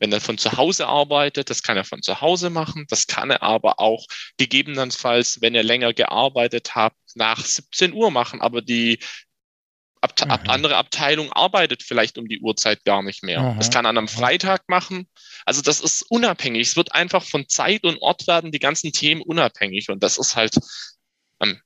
wenn 0.04 0.12
er 0.12 0.20
von 0.20 0.38
zu 0.38 0.58
Hause 0.58 0.86
arbeitet, 0.86 1.50
das 1.50 1.64
kann 1.64 1.78
er 1.78 1.86
von 1.86 2.02
zu 2.02 2.20
Hause 2.20 2.50
machen. 2.50 2.86
Das 2.90 3.08
kann 3.08 3.32
er 3.32 3.42
aber 3.42 3.80
auch 3.80 4.06
gegebenenfalls, 4.38 5.40
wenn 5.40 5.56
er 5.56 5.64
länger 5.64 5.94
gearbeitet 5.94 6.76
hat, 6.76 6.92
nach 7.16 7.40
17 7.40 7.94
Uhr 7.94 8.12
machen. 8.12 8.42
Aber 8.42 8.62
die 8.62 9.00
Ab 10.02 10.20
mhm. 10.20 10.50
andere 10.50 10.76
Abteilung 10.76 11.32
arbeitet 11.32 11.84
vielleicht 11.84 12.18
um 12.18 12.28
die 12.28 12.42
Uhrzeit 12.42 12.84
gar 12.84 13.02
nicht 13.02 13.24
mehr. 13.24 13.54
Mhm. 13.54 13.58
Das 13.60 13.72
kann 13.72 13.86
an 13.86 13.98
einem 13.98 14.10
Freitag 14.10 14.68
machen. 14.68 15.08
Also 15.46 15.62
das 15.62 15.80
ist 15.80 16.02
unabhängig. 16.10 16.68
Es 16.68 16.76
wird 16.76 16.94
einfach 16.94 17.24
von 17.24 17.48
Zeit 17.48 17.86
und 17.86 18.02
Ort 18.02 18.28
werden 18.28 18.52
die 18.52 18.60
ganzen 18.60 18.92
Themen 18.92 19.22
unabhängig. 19.22 19.90
Und 19.90 20.04
das 20.04 20.18
ist 20.18 20.36
halt 20.36 20.58
ähm, 21.40 21.62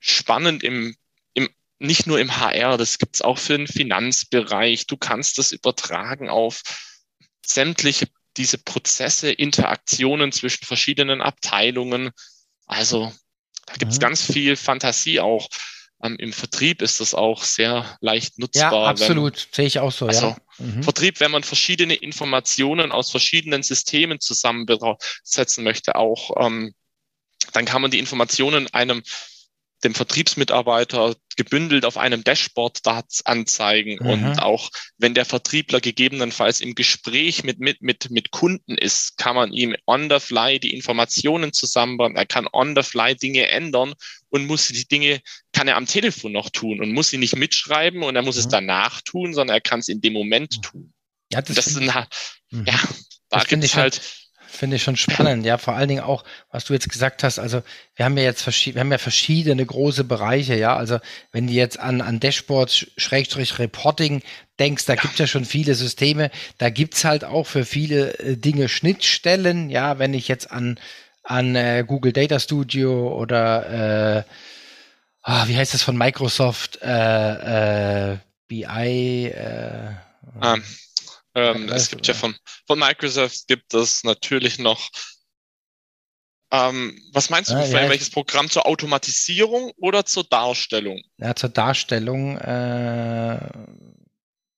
spannend 0.00 0.62
im, 0.62 0.96
im, 1.34 1.50
nicht 1.78 2.06
nur 2.06 2.18
im 2.18 2.38
HR, 2.38 2.78
das 2.78 2.96
gibt's 2.96 3.20
auch 3.20 3.36
für 3.36 3.58
den 3.58 3.66
Finanzbereich. 3.66 4.86
Du 4.86 4.96
kannst 4.96 5.36
das 5.36 5.52
übertragen 5.52 6.30
auf 6.30 6.62
sämtliche 7.44 8.06
diese 8.36 8.58
Prozesse, 8.58 9.30
Interaktionen 9.30 10.32
zwischen 10.32 10.64
verschiedenen 10.64 11.20
Abteilungen. 11.20 12.10
Also 12.66 13.12
da 13.66 13.74
gibt's 13.74 13.96
mhm. 13.96 14.00
ganz 14.00 14.22
viel 14.22 14.56
Fantasie 14.56 15.20
auch. 15.20 15.48
Ähm, 16.02 16.16
Im 16.18 16.32
Vertrieb 16.32 16.82
ist 16.82 17.00
das 17.00 17.14
auch 17.14 17.44
sehr 17.44 17.96
leicht 18.00 18.38
nutzbar. 18.38 18.72
Ja, 18.72 18.84
absolut. 18.86 19.48
Sehe 19.52 19.66
ich 19.66 19.78
auch 19.78 19.92
so. 19.92 20.06
Also 20.06 20.28
ja. 20.28 20.36
Mhm. 20.58 20.82
Vertrieb, 20.82 21.20
wenn 21.20 21.30
man 21.30 21.44
verschiedene 21.44 21.94
Informationen 21.94 22.90
aus 22.90 23.10
verschiedenen 23.10 23.62
Systemen 23.62 24.18
zusammensetzen 24.18 25.62
möchte, 25.62 25.94
auch 25.96 26.30
ähm, 26.44 26.74
dann 27.52 27.64
kann 27.64 27.82
man 27.82 27.90
die 27.90 27.98
Informationen 27.98 28.72
einem 28.72 29.02
dem 29.84 29.94
Vertriebsmitarbeiter 29.94 31.16
gebündelt 31.36 31.84
auf 31.84 31.96
einem 31.96 32.24
Dashboard 32.24 32.86
da 32.86 33.02
anzeigen. 33.24 33.98
Mhm. 34.00 34.10
Und 34.10 34.38
auch 34.38 34.70
wenn 34.98 35.14
der 35.14 35.24
Vertriebler 35.24 35.80
gegebenenfalls 35.80 36.60
im 36.60 36.74
Gespräch 36.74 37.42
mit, 37.42 37.58
mit, 37.58 37.82
mit, 37.82 38.10
mit 38.10 38.30
Kunden 38.30 38.76
ist, 38.76 39.16
kann 39.16 39.34
man 39.34 39.52
ihm 39.52 39.74
on 39.86 40.08
the 40.10 40.20
fly 40.20 40.60
die 40.60 40.74
Informationen 40.74 41.52
zusammenbauen. 41.52 42.16
Er 42.16 42.26
kann 42.26 42.48
on 42.52 42.74
the 42.76 42.82
fly 42.82 43.16
Dinge 43.16 43.48
ändern 43.48 43.94
und 44.28 44.46
muss 44.46 44.68
die 44.68 44.86
Dinge, 44.86 45.20
kann 45.52 45.68
er 45.68 45.76
am 45.76 45.86
Telefon 45.86 46.32
noch 46.32 46.50
tun 46.50 46.80
und 46.80 46.92
muss 46.92 47.10
sie 47.10 47.18
nicht 47.18 47.36
mitschreiben 47.36 48.02
und 48.02 48.16
er 48.16 48.22
muss 48.22 48.36
mhm. 48.36 48.40
es 48.40 48.48
danach 48.48 49.00
tun, 49.02 49.34
sondern 49.34 49.56
er 49.56 49.60
kann 49.60 49.80
es 49.80 49.88
in 49.88 50.00
dem 50.00 50.12
Moment 50.12 50.56
mhm. 50.58 50.62
tun. 50.62 50.92
Ja, 51.32 51.40
das, 51.40 51.56
das 51.56 51.66
ist 51.66 51.78
ein, 51.78 52.06
mhm. 52.50 52.64
ja, 52.66 52.78
da 53.30 53.44
gibt 53.44 53.64
es 53.64 53.74
halt 53.74 54.00
Finde 54.62 54.76
ich 54.76 54.84
schon 54.84 54.96
spannend, 54.96 55.44
ja, 55.44 55.58
vor 55.58 55.74
allen 55.74 55.88
Dingen 55.88 56.04
auch, 56.04 56.22
was 56.52 56.66
du 56.66 56.72
jetzt 56.72 56.88
gesagt 56.88 57.24
hast, 57.24 57.40
also 57.40 57.64
wir 57.96 58.04
haben 58.04 58.16
ja 58.16 58.22
jetzt 58.22 58.42
verschiedene, 58.42 58.76
wir 58.76 58.80
haben 58.82 58.92
ja 58.92 58.98
verschiedene 58.98 59.66
große 59.66 60.04
Bereiche, 60.04 60.54
ja, 60.54 60.76
also 60.76 61.00
wenn 61.32 61.48
du 61.48 61.52
jetzt 61.52 61.80
an, 61.80 62.00
an 62.00 62.20
Dashboards, 62.20 62.86
Schrägstrich 62.96 63.58
Reporting 63.58 64.22
denkst, 64.60 64.84
da 64.84 64.94
gibt 64.94 65.14
es 65.14 65.18
ja 65.18 65.26
schon 65.26 65.46
viele 65.46 65.74
Systeme, 65.74 66.30
da 66.58 66.70
gibt 66.70 66.94
es 66.94 67.04
halt 67.04 67.24
auch 67.24 67.48
für 67.48 67.64
viele 67.64 68.16
äh, 68.20 68.36
Dinge 68.36 68.68
Schnittstellen, 68.68 69.68
ja, 69.68 69.98
wenn 69.98 70.14
ich 70.14 70.28
jetzt 70.28 70.52
an, 70.52 70.78
an 71.24 71.56
äh, 71.56 71.84
Google 71.84 72.12
Data 72.12 72.38
Studio 72.38 73.18
oder 73.20 74.18
äh, 74.18 74.22
oh, 75.26 75.48
wie 75.48 75.56
heißt 75.56 75.74
das 75.74 75.82
von 75.82 75.98
Microsoft, 75.98 76.78
äh, 76.82 78.12
äh, 78.12 78.18
BI, 78.46 79.34
um 80.36 80.62
ähm, 81.34 81.68
es 81.68 81.90
gibt 81.90 82.06
ja 82.06 82.14
von, 82.14 82.34
von 82.66 82.78
Microsoft 82.78 83.46
gibt 83.48 83.74
es 83.74 84.04
natürlich 84.04 84.58
noch 84.58 84.90
ähm, 86.52 87.00
was 87.12 87.30
meinst 87.30 87.50
du, 87.50 87.54
ah, 87.54 87.64
ja, 87.64 87.88
welches 87.88 88.10
Programm 88.10 88.50
zur 88.50 88.66
Automatisierung 88.66 89.72
oder 89.78 90.04
zur 90.04 90.24
Darstellung? 90.24 91.00
Ja, 91.16 91.34
zur 91.34 91.48
Darstellung, 91.48 92.36
äh, 92.36 93.38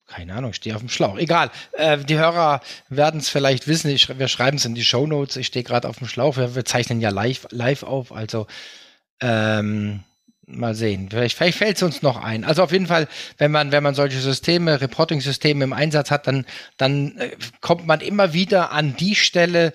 keine 0.06 0.34
Ahnung, 0.34 0.50
ich 0.50 0.56
stehe 0.56 0.74
auf 0.74 0.82
dem 0.82 0.88
Schlauch. 0.88 1.16
Egal, 1.16 1.52
äh, 1.72 1.98
die 1.98 2.18
Hörer 2.18 2.62
werden 2.88 3.20
es 3.20 3.28
vielleicht 3.28 3.68
wissen, 3.68 3.90
ich, 3.90 4.18
wir 4.18 4.26
schreiben 4.26 4.56
es 4.56 4.64
in 4.64 4.74
die 4.74 4.84
Show 4.84 5.06
Notes, 5.06 5.36
ich 5.36 5.46
stehe 5.46 5.62
gerade 5.62 5.88
auf 5.88 5.98
dem 5.98 6.08
Schlauch, 6.08 6.36
wir, 6.36 6.56
wir, 6.56 6.64
zeichnen 6.64 7.00
ja 7.00 7.10
live, 7.10 7.46
live 7.50 7.84
auf, 7.84 8.10
also 8.10 8.48
ähm, 9.20 10.02
Mal 10.46 10.74
sehen. 10.74 11.08
Vielleicht, 11.10 11.36
vielleicht 11.36 11.58
fällt 11.58 11.76
es 11.76 11.82
uns 11.82 12.02
noch 12.02 12.22
ein. 12.22 12.44
Also 12.44 12.62
auf 12.62 12.72
jeden 12.72 12.86
Fall, 12.86 13.08
wenn 13.38 13.50
man, 13.50 13.72
wenn 13.72 13.82
man 13.82 13.94
solche 13.94 14.20
Systeme, 14.20 14.80
Reporting-Systeme 14.80 15.64
im 15.64 15.72
Einsatz 15.72 16.10
hat, 16.10 16.26
dann, 16.26 16.44
dann 16.76 17.16
äh, 17.16 17.30
kommt 17.60 17.86
man 17.86 18.00
immer 18.00 18.34
wieder 18.34 18.70
an 18.70 18.94
die 18.96 19.14
Stelle, 19.14 19.72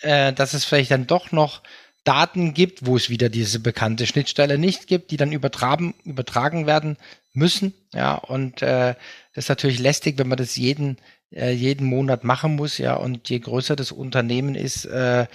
äh, 0.00 0.32
dass 0.32 0.52
es 0.54 0.64
vielleicht 0.64 0.90
dann 0.90 1.06
doch 1.06 1.30
noch 1.30 1.62
Daten 2.04 2.54
gibt, 2.54 2.86
wo 2.86 2.96
es 2.96 3.10
wieder 3.10 3.28
diese 3.28 3.60
bekannte 3.60 4.06
Schnittstelle 4.06 4.58
nicht 4.58 4.86
gibt, 4.86 5.10
die 5.10 5.16
dann 5.16 5.32
übertragen, 5.32 5.94
übertragen 6.04 6.66
werden 6.66 6.96
müssen. 7.32 7.74
Ja, 7.92 8.14
und 8.14 8.62
äh, 8.62 8.94
das 9.34 9.44
ist 9.44 9.48
natürlich 9.48 9.78
lästig, 9.78 10.18
wenn 10.18 10.28
man 10.28 10.38
das 10.38 10.56
jeden, 10.56 10.96
äh, 11.30 11.52
jeden 11.52 11.86
Monat 11.86 12.24
machen 12.24 12.56
muss, 12.56 12.78
ja. 12.78 12.94
Und 12.94 13.28
je 13.28 13.38
größer 13.38 13.76
das 13.76 13.92
Unternehmen 13.92 14.54
ist, 14.54 14.86
äh, 14.86 15.26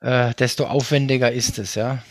äh, 0.00 0.34
desto 0.34 0.66
aufwendiger 0.66 1.30
ist 1.32 1.58
es, 1.58 1.74
ja. 1.74 2.02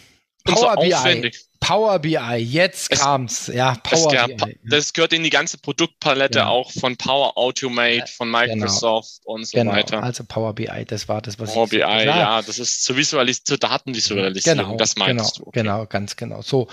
Power 0.44 0.76
so 0.76 0.82
BI. 0.82 1.32
Power 1.60 2.00
BI, 2.00 2.36
jetzt 2.38 2.92
es, 2.92 3.00
kam's. 3.00 3.48
Ja, 3.48 3.76
Power 3.84 4.14
es, 4.14 4.36
BI. 4.38 4.60
Das 4.64 4.94
gehört 4.94 5.14
in 5.14 5.24
die 5.24 5.30
ganze 5.30 5.58
Produktpalette 5.58 6.40
ja. 6.40 6.48
auch 6.48 6.72
von 6.72 6.96
Power 6.96 7.38
Automate, 7.38 8.06
von 8.16 8.32
genau. 8.32 8.40
Microsoft 8.40 9.22
genau. 9.24 9.36
und 9.36 9.46
so 9.46 9.58
genau. 9.58 9.74
weiter. 9.74 10.02
Also 10.02 10.24
Power 10.24 10.54
BI, 10.54 10.86
das 10.88 11.08
war 11.10 11.22
das, 11.22 11.38
was 11.38 11.54
Power 11.54 11.66
ich 11.66 11.72
BI, 11.72 11.80
ja, 11.80 12.42
das 12.42 12.60
ist 12.60 12.84
zur, 12.84 12.96
Visualis 12.96 13.44
zur 13.44 13.58
Datenvisualisierung, 13.58 14.58
genau, 14.58 14.78
das 14.78 14.96
meinst 14.96 15.36
genau, 15.36 15.44
du. 15.44 15.50
Okay. 15.50 15.60
Genau, 15.60 15.86
ganz 15.86 16.16
genau. 16.16 16.42
So, 16.42 16.68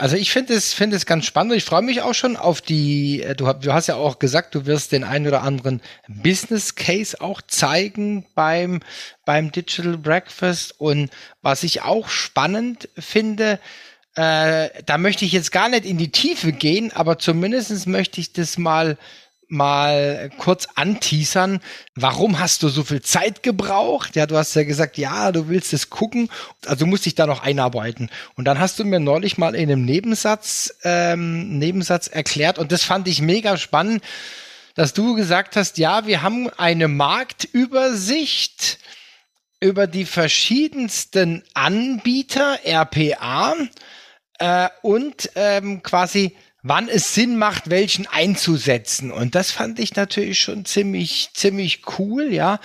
also 0.00 0.16
ich 0.16 0.30
finde 0.32 0.54
es, 0.54 0.72
finde 0.72 0.96
es 0.96 1.04
ganz 1.04 1.26
spannend. 1.26 1.52
Ich 1.52 1.64
freue 1.64 1.82
mich 1.82 2.00
auch 2.00 2.14
schon 2.14 2.36
auf 2.36 2.62
die, 2.62 3.22
äh, 3.22 3.34
du, 3.34 3.46
hast 3.46 3.86
ja 3.86 3.96
auch 3.96 4.18
gesagt, 4.18 4.54
du 4.54 4.64
wirst 4.64 4.92
den 4.92 5.04
einen 5.04 5.26
oder 5.26 5.42
anderen 5.42 5.82
Business 6.08 6.74
Case 6.74 7.20
auch 7.20 7.42
zeigen 7.42 8.24
beim, 8.34 8.80
beim 9.26 9.52
Digital 9.52 9.98
Breakfast. 9.98 10.74
Und 10.78 11.10
was 11.42 11.64
ich 11.64 11.82
auch 11.82 12.08
spannend 12.08 12.88
finde, 12.98 13.60
äh, 14.14 14.70
da 14.86 14.96
möchte 14.96 15.26
ich 15.26 15.32
jetzt 15.32 15.52
gar 15.52 15.68
nicht 15.68 15.84
in 15.84 15.98
die 15.98 16.10
Tiefe 16.10 16.52
gehen, 16.52 16.92
aber 16.92 17.18
zumindest 17.18 17.86
möchte 17.86 18.22
ich 18.22 18.32
das 18.32 18.56
mal 18.56 18.96
mal 19.50 20.30
kurz 20.38 20.68
anteasern. 20.74 21.60
Warum 21.94 22.38
hast 22.38 22.62
du 22.62 22.68
so 22.68 22.84
viel 22.84 23.02
Zeit 23.02 23.42
gebraucht? 23.42 24.16
Ja, 24.16 24.26
du 24.26 24.36
hast 24.36 24.54
ja 24.54 24.64
gesagt, 24.64 24.98
ja, 24.98 25.32
du 25.32 25.48
willst 25.48 25.72
es 25.72 25.90
gucken. 25.90 26.28
Also 26.66 26.86
musst 26.86 27.06
dich 27.06 27.14
da 27.14 27.26
noch 27.26 27.42
einarbeiten. 27.42 28.10
Und 28.36 28.44
dann 28.44 28.58
hast 28.58 28.78
du 28.78 28.84
mir 28.84 29.00
neulich 29.00 29.38
mal 29.38 29.54
in 29.54 29.70
einem 29.70 29.84
Nebensatz, 29.84 30.74
ähm, 30.84 31.58
Nebensatz 31.58 32.06
erklärt 32.06 32.58
und 32.58 32.72
das 32.72 32.84
fand 32.84 33.08
ich 33.08 33.20
mega 33.20 33.56
spannend, 33.56 34.02
dass 34.74 34.94
du 34.94 35.14
gesagt 35.14 35.56
hast, 35.56 35.78
ja, 35.78 36.06
wir 36.06 36.22
haben 36.22 36.48
eine 36.50 36.88
Marktübersicht 36.88 38.78
über 39.60 39.86
die 39.86 40.06
verschiedensten 40.06 41.42
Anbieter, 41.54 42.60
RPA, 42.64 43.54
äh, 44.38 44.68
und 44.82 45.30
ähm, 45.34 45.82
quasi 45.82 46.36
wann 46.62 46.88
es 46.88 47.14
Sinn 47.14 47.36
macht, 47.36 47.70
welchen 47.70 48.06
einzusetzen. 48.06 49.10
Und 49.10 49.34
das 49.34 49.50
fand 49.50 49.78
ich 49.78 49.96
natürlich 49.96 50.40
schon 50.40 50.64
ziemlich, 50.64 51.30
ziemlich 51.34 51.82
cool, 51.98 52.32
ja. 52.32 52.60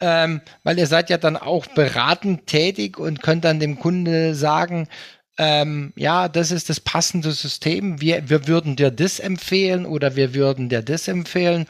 Ähm, 0.00 0.40
weil 0.62 0.78
ihr 0.78 0.86
seid 0.86 1.10
ja 1.10 1.18
dann 1.18 1.36
auch 1.36 1.66
beratend 1.66 2.46
tätig 2.46 2.98
und 2.98 3.22
könnt 3.22 3.44
dann 3.44 3.60
dem 3.60 3.78
Kunde 3.78 4.34
sagen, 4.34 4.88
ähm, 5.36 5.92
ja, 5.96 6.28
das 6.28 6.50
ist 6.50 6.70
das 6.70 6.80
passende 6.80 7.32
System. 7.32 8.00
Wir, 8.00 8.28
wir 8.28 8.46
würden 8.46 8.76
dir 8.76 8.90
das 8.90 9.18
empfehlen 9.18 9.84
oder 9.84 10.16
wir 10.16 10.34
würden 10.34 10.68
dir 10.68 10.82
das 10.82 11.08
empfehlen. 11.08 11.66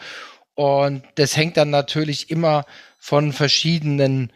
Und 0.54 1.02
das 1.16 1.36
hängt 1.36 1.56
dann 1.56 1.70
natürlich 1.70 2.30
immer 2.30 2.64
von 2.98 3.32
verschiedenen 3.32 4.32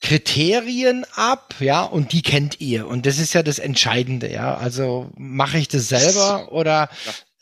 Kriterien 0.00 1.04
ab, 1.14 1.54
ja, 1.58 1.82
und 1.82 2.12
die 2.12 2.22
kennt 2.22 2.60
ihr. 2.60 2.86
Und 2.86 3.06
das 3.06 3.18
ist 3.18 3.32
ja 3.32 3.42
das 3.42 3.58
Entscheidende, 3.58 4.30
ja. 4.30 4.56
Also 4.56 5.10
mache 5.16 5.58
ich 5.58 5.68
das 5.68 5.88
selber 5.88 6.52
oder 6.52 6.90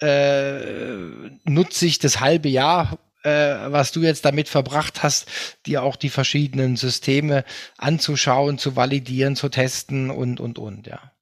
äh, 0.00 1.30
nutze 1.44 1.86
ich 1.86 1.98
das 1.98 2.20
halbe 2.20 2.48
Jahr, 2.48 2.98
äh, 3.22 3.30
was 3.30 3.92
du 3.92 4.00
jetzt 4.00 4.24
damit 4.24 4.48
verbracht 4.48 5.02
hast, 5.02 5.26
dir 5.66 5.82
auch 5.82 5.96
die 5.96 6.10
verschiedenen 6.10 6.76
Systeme 6.76 7.44
anzuschauen, 7.76 8.58
zu 8.58 8.76
validieren, 8.76 9.34
zu 9.34 9.48
testen 9.48 10.10
und, 10.10 10.40
und, 10.40 10.58
und, 10.58 10.86
ja. 10.86 11.12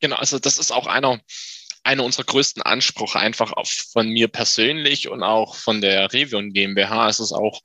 Genau, 0.00 0.16
also 0.16 0.38
das 0.38 0.58
ist 0.58 0.70
auch 0.70 0.86
einer, 0.86 1.20
einer 1.82 2.04
unserer 2.04 2.24
größten 2.24 2.62
Ansprüche 2.62 3.18
einfach 3.18 3.52
auf, 3.52 3.70
von 3.70 4.08
mir 4.08 4.28
persönlich 4.28 5.08
und 5.08 5.22
auch 5.22 5.56
von 5.56 5.80
der 5.80 6.12
Revion 6.12 6.52
GmbH. 6.52 7.08
Es 7.08 7.20
ist 7.20 7.32
auch 7.32 7.60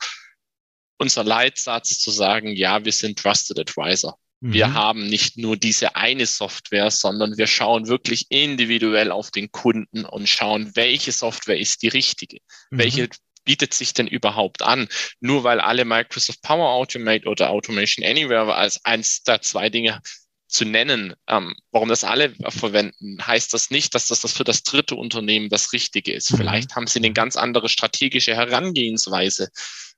unser 1.02 1.24
Leitsatz 1.24 1.98
zu 1.98 2.12
sagen, 2.12 2.56
ja, 2.56 2.86
wir 2.86 2.92
sind 2.92 3.18
Trusted 3.18 3.58
Advisor. 3.58 4.20
Mhm. 4.40 4.54
Wir 4.54 4.74
haben 4.76 5.08
nicht 5.08 5.36
nur 5.36 5.58
diese 5.58 5.96
eine 5.96 6.28
Software, 6.28 6.92
sondern 6.92 7.40
wir 7.40 7.48
schauen 7.48 7.88
wirklich 7.88 8.28
individuell 8.30 9.12
auf 9.12 9.32
den 9.32 9.52
Kunden 9.52 10.06
und 10.06 10.30
schauen, 10.30 10.72
welche 10.76 11.12
Software 11.12 11.60
ist 11.60 11.82
die 11.82 11.88
richtige, 11.88 12.38
mhm. 12.70 12.78
welche 12.78 13.10
bietet 13.44 13.74
sich 13.74 13.96
denn 13.96 14.06
überhaupt 14.06 14.62
an? 14.62 14.88
Nur 15.20 15.44
weil 15.44 15.60
alle 15.60 15.86
Microsoft 15.86 16.44
Power 16.44 16.70
Automate 16.70 17.28
oder 17.28 17.50
Automation 17.50 18.06
Anywhere 18.06 18.54
als 18.54 18.86
eins 18.86 19.24
der 19.24 19.42
zwei 19.42 19.72
Dinge 19.72 20.00
zu 20.48 20.66
nennen, 20.66 21.16
ähm, 21.28 21.56
warum 21.72 21.90
das 21.90 22.04
alle 22.04 22.36
verwenden, 22.50 23.26
heißt 23.26 23.52
das 23.56 23.72
nicht, 23.72 23.96
dass 23.96 24.10
das, 24.10 24.20
das 24.20 24.34
für 24.34 24.44
das 24.44 24.62
dritte 24.62 24.94
Unternehmen 24.94 25.50
das 25.50 25.74
Richtige 25.74 26.14
ist. 26.14 26.32
Mhm. 26.32 26.38
Vielleicht 26.38 26.76
haben 26.76 26.86
sie 26.86 27.00
eine 27.00 27.12
ganz 27.12 27.38
andere 27.38 27.70
strategische 27.70 28.36
Herangehensweise 28.36 29.50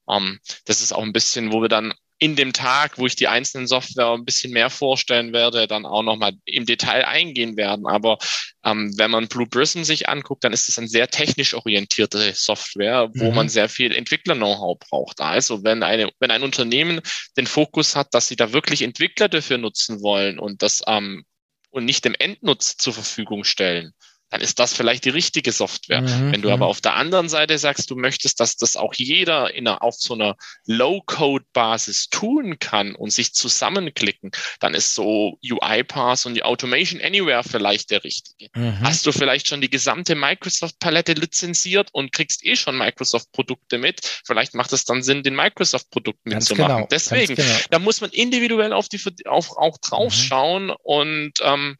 ähm, 0.09 0.39
das 0.65 0.81
ist 0.81 0.93
auch 0.93 1.03
ein 1.03 1.13
bisschen, 1.13 1.51
wo 1.51 1.61
wir 1.61 1.69
dann 1.69 1.93
in 2.23 2.37
dem 2.37 2.53
Tag, 2.53 2.97
wo 2.97 3.05
ich 3.05 3.17
die 3.17 3.27
einzelnen 3.27 3.67
Software 3.67 4.11
ein 4.13 4.23
bisschen 4.23 4.53
mehr 4.53 4.69
vorstellen 4.69 5.33
werde, 5.33 5.67
dann 5.67 5.85
auch 5.85 6.03
nochmal 6.03 6.31
im 6.45 6.65
Detail 6.65 7.05
eingehen 7.05 7.57
werden. 7.57 7.85
Aber 7.85 8.17
ähm, 8.63 8.93
wenn 8.97 9.11
man 9.11 9.27
Blue 9.27 9.45
Prism 9.45 9.83
sich 9.83 10.07
anguckt, 10.07 10.45
dann 10.45 10.53
ist 10.53 10.69
es 10.69 10.77
eine 10.77 10.87
sehr 10.87 11.09
technisch 11.09 11.53
orientierte 11.53 12.33
Software, 12.33 13.09
wo 13.13 13.29
mhm. 13.29 13.35
man 13.35 13.49
sehr 13.49 13.67
viel 13.67 13.93
Entwickler-Know-how 13.93 14.79
braucht. 14.79 15.19
Also 15.19 15.65
wenn 15.65 15.83
eine, 15.83 16.11
wenn 16.19 16.31
ein 16.31 16.43
Unternehmen 16.43 17.01
den 17.35 17.45
Fokus 17.45 17.97
hat, 17.97 18.13
dass 18.13 18.29
sie 18.29 18.37
da 18.37 18.53
wirklich 18.53 18.83
Entwickler 18.83 19.27
dafür 19.27 19.57
nutzen 19.57 20.01
wollen 20.01 20.39
und 20.39 20.61
das 20.61 20.81
ähm, 20.87 21.25
und 21.71 21.83
nicht 21.83 22.05
dem 22.05 22.15
Endnutzer 22.17 22.77
zur 22.77 22.93
Verfügung 22.93 23.43
stellen, 23.43 23.91
dann 24.33 24.41
ist 24.41 24.57
das 24.57 24.73
vielleicht 24.73 25.05
die 25.05 25.11
richtige 25.11 25.51
Software. 25.51 26.01
Mhm. 26.01 26.31
Wenn 26.31 26.41
du 26.41 26.49
aber 26.49 26.65
mhm. 26.65 26.71
auf 26.71 26.81
der 26.81 26.95
anderen 26.95 27.29
Seite 27.29 27.55
sagst, 27.59 27.91
du 27.91 27.95
möchtest, 27.95 28.39
dass 28.39 28.57
das 28.57 28.75
auch 28.75 28.95
jeder 28.95 29.53
in 29.53 29.67
einer, 29.67 29.83
auf 29.83 29.93
so 29.93 30.15
einer 30.15 30.37
Low-Code-Basis 30.65 32.09
tun 32.09 32.57
kann 32.57 32.95
und 32.95 33.13
sich 33.13 33.35
zusammenklicken, 33.35 34.31
dann 34.59 34.73
ist 34.73 34.95
so 34.95 35.37
UiPath 35.47 36.25
und 36.25 36.33
die 36.33 36.41
Automation 36.41 36.99
Anywhere 36.99 37.43
vielleicht 37.43 37.91
der 37.91 38.03
richtige. 38.03 38.49
Mhm. 38.55 38.79
Hast 38.81 39.05
du 39.05 39.11
vielleicht 39.11 39.47
schon 39.47 39.61
die 39.61 39.69
gesamte 39.69 40.15
Microsoft-Palette 40.15 41.13
lizenziert 41.13 41.89
und 41.91 42.11
kriegst 42.11 42.43
eh 42.43 42.55
schon 42.55 42.75
Microsoft-Produkte 42.75 43.77
mit? 43.77 44.01
Vielleicht 44.25 44.55
macht 44.55 44.73
es 44.73 44.83
dann 44.83 45.03
Sinn, 45.03 45.21
den 45.21 45.35
Microsoft-Produkt 45.35 46.25
mitzumachen. 46.25 46.75
Genau, 46.77 46.87
Deswegen, 46.89 47.35
genau. 47.35 47.55
da 47.69 47.77
muss 47.77 48.01
man 48.01 48.09
individuell 48.09 48.73
auf 48.73 48.89
die 48.89 48.99
auf, 49.27 49.55
auch 49.55 49.77
drauf 49.77 50.11
mhm. 50.11 50.17
schauen 50.17 50.69
und 50.81 51.33
ähm, 51.43 51.77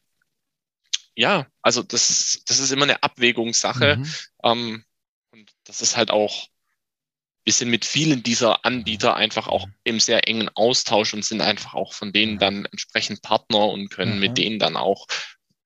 ja, 1.16 1.46
also 1.62 1.82
das, 1.82 2.42
das 2.46 2.58
ist 2.58 2.72
immer 2.72 2.84
eine 2.84 3.02
Abwägungssache. 3.02 3.96
Mhm. 3.96 4.10
Ähm, 4.42 4.84
und 5.32 5.50
das 5.64 5.82
ist 5.82 5.96
halt 5.96 6.10
auch, 6.10 6.48
wir 7.44 7.52
sind 7.52 7.70
mit 7.70 7.84
vielen 7.84 8.22
dieser 8.22 8.64
Anbieter 8.64 9.16
einfach 9.16 9.48
auch 9.48 9.66
im 9.84 10.00
sehr 10.00 10.28
engen 10.28 10.48
Austausch 10.54 11.12
und 11.12 11.24
sind 11.24 11.42
einfach 11.42 11.74
auch 11.74 11.92
von 11.92 12.12
denen 12.12 12.38
dann 12.38 12.64
entsprechend 12.66 13.22
Partner 13.22 13.66
und 13.66 13.90
können 13.90 14.14
mhm. 14.14 14.20
mit 14.20 14.38
denen 14.38 14.58
dann 14.58 14.76
auch 14.76 15.06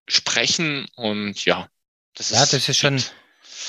sprechen. 0.08 0.86
Und 0.96 1.44
ja, 1.44 1.68
das 2.14 2.30
ja, 2.30 2.42
ist. 2.42 2.52
Ja, 2.52 2.58
das 2.58 2.68
ist 2.68 2.78
schon, 2.78 3.02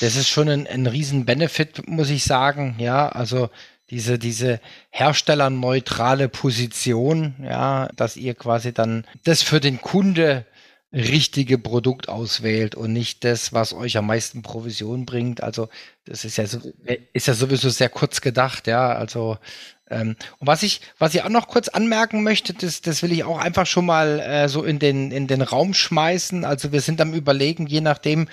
das 0.01 0.15
ist 0.15 0.29
schon 0.29 0.49
ein, 0.49 0.67
ein 0.67 0.87
riesen 0.87 1.25
Benefit, 1.25 1.87
muss 1.87 2.09
ich 2.09 2.23
sagen. 2.23 2.75
Ja, 2.79 3.09
also 3.09 3.49
diese, 3.89 4.19
diese 4.19 4.59
herstellerneutrale 4.89 6.29
Position, 6.29 7.35
ja, 7.43 7.89
dass 7.95 8.17
ihr 8.17 8.35
quasi 8.35 8.73
dann 8.73 9.05
das 9.23 9.41
für 9.41 9.59
den 9.59 9.81
Kunde 9.81 10.45
richtige 10.91 11.57
Produkt 11.57 12.09
auswählt 12.09 12.75
und 12.75 12.93
nicht 12.93 13.23
das, 13.23 13.53
was 13.53 13.73
euch 13.73 13.97
am 13.97 14.07
meisten 14.07 14.41
Provision 14.41 15.05
bringt. 15.05 15.43
Also 15.43 15.69
das 16.05 16.25
ist 16.25 16.37
ja, 16.37 16.47
so, 16.47 16.59
ist 17.13 17.27
ja 17.27 17.33
sowieso 17.33 17.69
sehr 17.69 17.89
kurz 17.89 18.21
gedacht, 18.21 18.65
ja. 18.65 18.93
Also 18.93 19.37
ähm, 19.89 20.15
und 20.39 20.47
was 20.47 20.63
ich, 20.63 20.81
was 20.97 21.13
ich 21.13 21.23
auch 21.23 21.29
noch 21.29 21.47
kurz 21.47 21.67
anmerken 21.67 22.23
möchte, 22.23 22.53
das, 22.53 22.81
das 22.81 23.03
will 23.03 23.11
ich 23.11 23.23
auch 23.23 23.37
einfach 23.37 23.65
schon 23.65 23.85
mal 23.85 24.19
äh, 24.19 24.49
so 24.49 24.63
in 24.63 24.79
den 24.79 25.11
in 25.11 25.27
den 25.27 25.41
Raum 25.41 25.73
schmeißen. 25.73 26.45
Also 26.45 26.71
wir 26.71 26.81
sind 26.81 27.01
am 27.01 27.13
überlegen, 27.13 27.67
je 27.67 27.81
nachdem, 27.81 28.27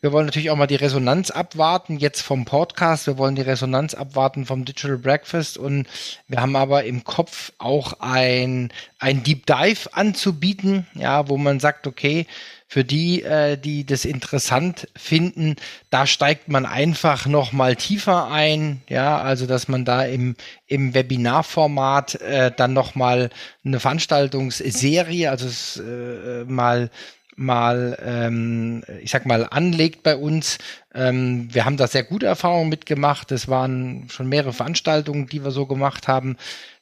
wir 0.00 0.12
wollen 0.12 0.26
natürlich 0.26 0.50
auch 0.50 0.56
mal 0.56 0.66
die 0.66 0.76
Resonanz 0.76 1.30
abwarten, 1.30 1.98
jetzt 1.98 2.22
vom 2.22 2.46
Podcast. 2.46 3.06
Wir 3.06 3.18
wollen 3.18 3.34
die 3.34 3.42
Resonanz 3.42 3.92
abwarten 3.92 4.46
vom 4.46 4.64
Digital 4.64 4.96
Breakfast. 4.96 5.58
Und 5.58 5.86
wir 6.26 6.40
haben 6.40 6.56
aber 6.56 6.84
im 6.84 7.04
Kopf 7.04 7.52
auch 7.58 8.00
ein, 8.00 8.72
ein 8.98 9.22
Deep 9.22 9.44
Dive 9.44 9.92
anzubieten, 9.92 10.86
ja, 10.94 11.28
wo 11.28 11.36
man 11.36 11.60
sagt, 11.60 11.86
okay, 11.86 12.26
für 12.66 12.84
die, 12.84 13.22
äh, 13.24 13.58
die 13.58 13.84
das 13.84 14.04
interessant 14.04 14.88
finden, 14.96 15.56
da 15.90 16.06
steigt 16.06 16.48
man 16.48 16.64
einfach 16.64 17.26
noch 17.26 17.52
mal 17.52 17.76
tiefer 17.76 18.30
ein, 18.30 18.80
ja, 18.88 19.18
also 19.18 19.46
dass 19.46 19.66
man 19.66 19.84
da 19.84 20.04
im, 20.04 20.36
im 20.66 20.94
Webinarformat 20.94 22.20
äh, 22.20 22.52
dann 22.56 22.72
noch 22.72 22.94
mal 22.94 23.30
eine 23.64 23.80
Veranstaltungsserie, 23.80 25.28
also 25.28 25.82
äh, 25.82 26.44
mal 26.44 26.90
mal, 27.36 27.98
ähm, 28.04 28.82
ich 29.02 29.10
sag 29.10 29.26
mal, 29.26 29.46
anlegt 29.50 30.02
bei 30.02 30.16
uns. 30.16 30.58
Ähm, 30.94 31.48
wir 31.52 31.64
haben 31.64 31.76
da 31.76 31.86
sehr 31.86 32.04
gute 32.04 32.26
Erfahrungen 32.26 32.68
mitgemacht. 32.68 33.30
Das 33.30 33.48
waren 33.48 34.08
schon 34.10 34.28
mehrere 34.28 34.52
Veranstaltungen, 34.52 35.26
die 35.26 35.44
wir 35.44 35.50
so 35.50 35.66
gemacht 35.66 36.08
haben. 36.08 36.36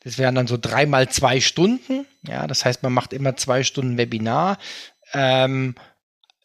Das 0.04 0.18
wären 0.18 0.34
dann 0.34 0.46
so 0.46 0.58
dreimal 0.60 1.08
zwei 1.08 1.40
Stunden. 1.40 2.06
Ja, 2.26 2.46
das 2.46 2.64
heißt, 2.64 2.82
man 2.82 2.92
macht 2.92 3.12
immer 3.12 3.36
zwei 3.36 3.62
Stunden 3.62 3.98
Webinar. 3.98 4.58
Ähm, 5.12 5.74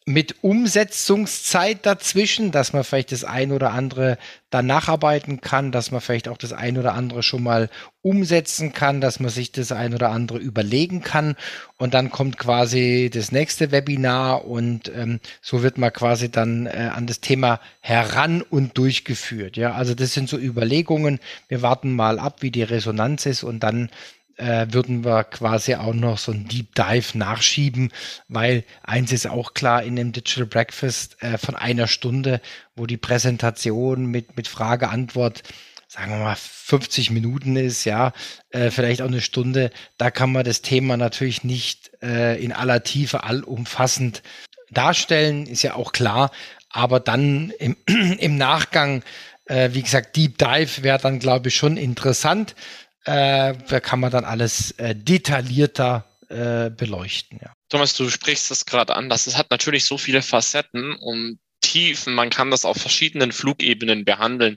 mit 0.06 0.42
Umsetzungszeit 0.42 1.86
dazwischen, 1.86 2.50
dass 2.50 2.74
man 2.74 2.84
vielleicht 2.84 3.12
das 3.12 3.24
ein 3.24 3.52
oder 3.52 3.72
andere 3.72 4.18
dann 4.50 4.66
nacharbeiten 4.66 5.40
kann, 5.40 5.72
dass 5.72 5.90
man 5.90 6.02
vielleicht 6.02 6.28
auch 6.28 6.36
das 6.36 6.52
ein 6.52 6.76
oder 6.76 6.92
andere 6.92 7.22
schon 7.22 7.42
mal 7.42 7.70
umsetzen 8.02 8.74
kann, 8.74 9.00
dass 9.00 9.18
man 9.18 9.30
sich 9.30 9.50
das 9.50 9.72
ein 9.72 9.94
oder 9.94 10.10
andere 10.10 10.38
überlegen 10.38 11.00
kann 11.00 11.36
und 11.78 11.94
dann 11.94 12.10
kommt 12.10 12.36
quasi 12.36 13.10
das 13.12 13.32
nächste 13.32 13.72
Webinar 13.72 14.44
und 14.44 14.92
ähm, 14.94 15.20
so 15.40 15.62
wird 15.62 15.78
man 15.78 15.90
quasi 15.90 16.30
dann 16.30 16.66
äh, 16.66 16.90
an 16.94 17.06
das 17.06 17.20
Thema 17.20 17.58
heran 17.80 18.42
und 18.42 18.76
durchgeführt. 18.76 19.56
Ja, 19.56 19.72
also 19.72 19.94
das 19.94 20.12
sind 20.12 20.28
so 20.28 20.36
Überlegungen. 20.36 21.18
Wir 21.48 21.62
warten 21.62 21.92
mal 21.94 22.18
ab, 22.18 22.42
wie 22.42 22.50
die 22.50 22.62
Resonanz 22.62 23.24
ist 23.24 23.42
und 23.42 23.60
dann 23.60 23.88
äh, 24.36 24.66
würden 24.70 25.04
wir 25.04 25.24
quasi 25.24 25.74
auch 25.74 25.94
noch 25.94 26.18
so 26.18 26.32
ein 26.32 26.48
Deep 26.48 26.74
Dive 26.74 27.16
nachschieben, 27.16 27.92
weil 28.28 28.64
eins 28.82 29.12
ist 29.12 29.26
auch 29.26 29.54
klar 29.54 29.82
in 29.82 29.96
dem 29.96 30.12
Digital 30.12 30.46
Breakfast 30.46 31.22
äh, 31.22 31.38
von 31.38 31.56
einer 31.56 31.86
Stunde, 31.86 32.40
wo 32.76 32.86
die 32.86 32.96
Präsentation 32.96 34.06
mit, 34.06 34.36
mit 34.36 34.48
Frage, 34.48 34.88
Antwort, 34.88 35.42
sagen 35.88 36.10
wir 36.10 36.18
mal 36.18 36.36
50 36.36 37.10
Minuten 37.10 37.56
ist, 37.56 37.84
ja, 37.84 38.12
äh, 38.50 38.70
vielleicht 38.70 39.02
auch 39.02 39.06
eine 39.06 39.20
Stunde, 39.20 39.70
da 39.96 40.10
kann 40.10 40.32
man 40.32 40.44
das 40.44 40.62
Thema 40.62 40.96
natürlich 40.96 41.44
nicht 41.44 41.92
äh, 42.02 42.42
in 42.42 42.52
aller 42.52 42.82
Tiefe 42.82 43.22
allumfassend 43.22 44.22
darstellen, 44.70 45.46
ist 45.46 45.62
ja 45.62 45.74
auch 45.74 45.92
klar, 45.92 46.32
aber 46.68 46.98
dann 46.98 47.52
im, 47.58 47.76
im 47.86 48.36
Nachgang, 48.36 49.04
äh, 49.46 49.70
wie 49.72 49.82
gesagt, 49.82 50.16
Deep 50.16 50.38
Dive 50.38 50.82
wäre 50.82 50.98
dann, 50.98 51.20
glaube 51.20 51.48
ich, 51.48 51.56
schon 51.56 51.76
interessant 51.76 52.56
äh, 53.04 53.54
da 53.68 53.80
kann 53.80 54.00
man 54.00 54.10
dann 54.10 54.24
alles 54.24 54.72
äh, 54.72 54.94
detaillierter 54.94 56.04
äh, 56.28 56.70
beleuchten. 56.70 57.38
Ja. 57.42 57.52
Thomas, 57.68 57.94
du 57.94 58.08
sprichst 58.08 58.50
das 58.50 58.66
gerade 58.66 58.96
an. 58.96 59.08
Das 59.08 59.36
hat 59.36 59.50
natürlich 59.50 59.84
so 59.84 59.98
viele 59.98 60.22
Facetten 60.22 60.94
und 60.96 61.38
Tiefen. 61.60 62.14
Man 62.14 62.30
kann 62.30 62.50
das 62.50 62.64
auf 62.64 62.76
verschiedenen 62.76 63.32
Flugebenen 63.32 64.04
behandeln. 64.04 64.56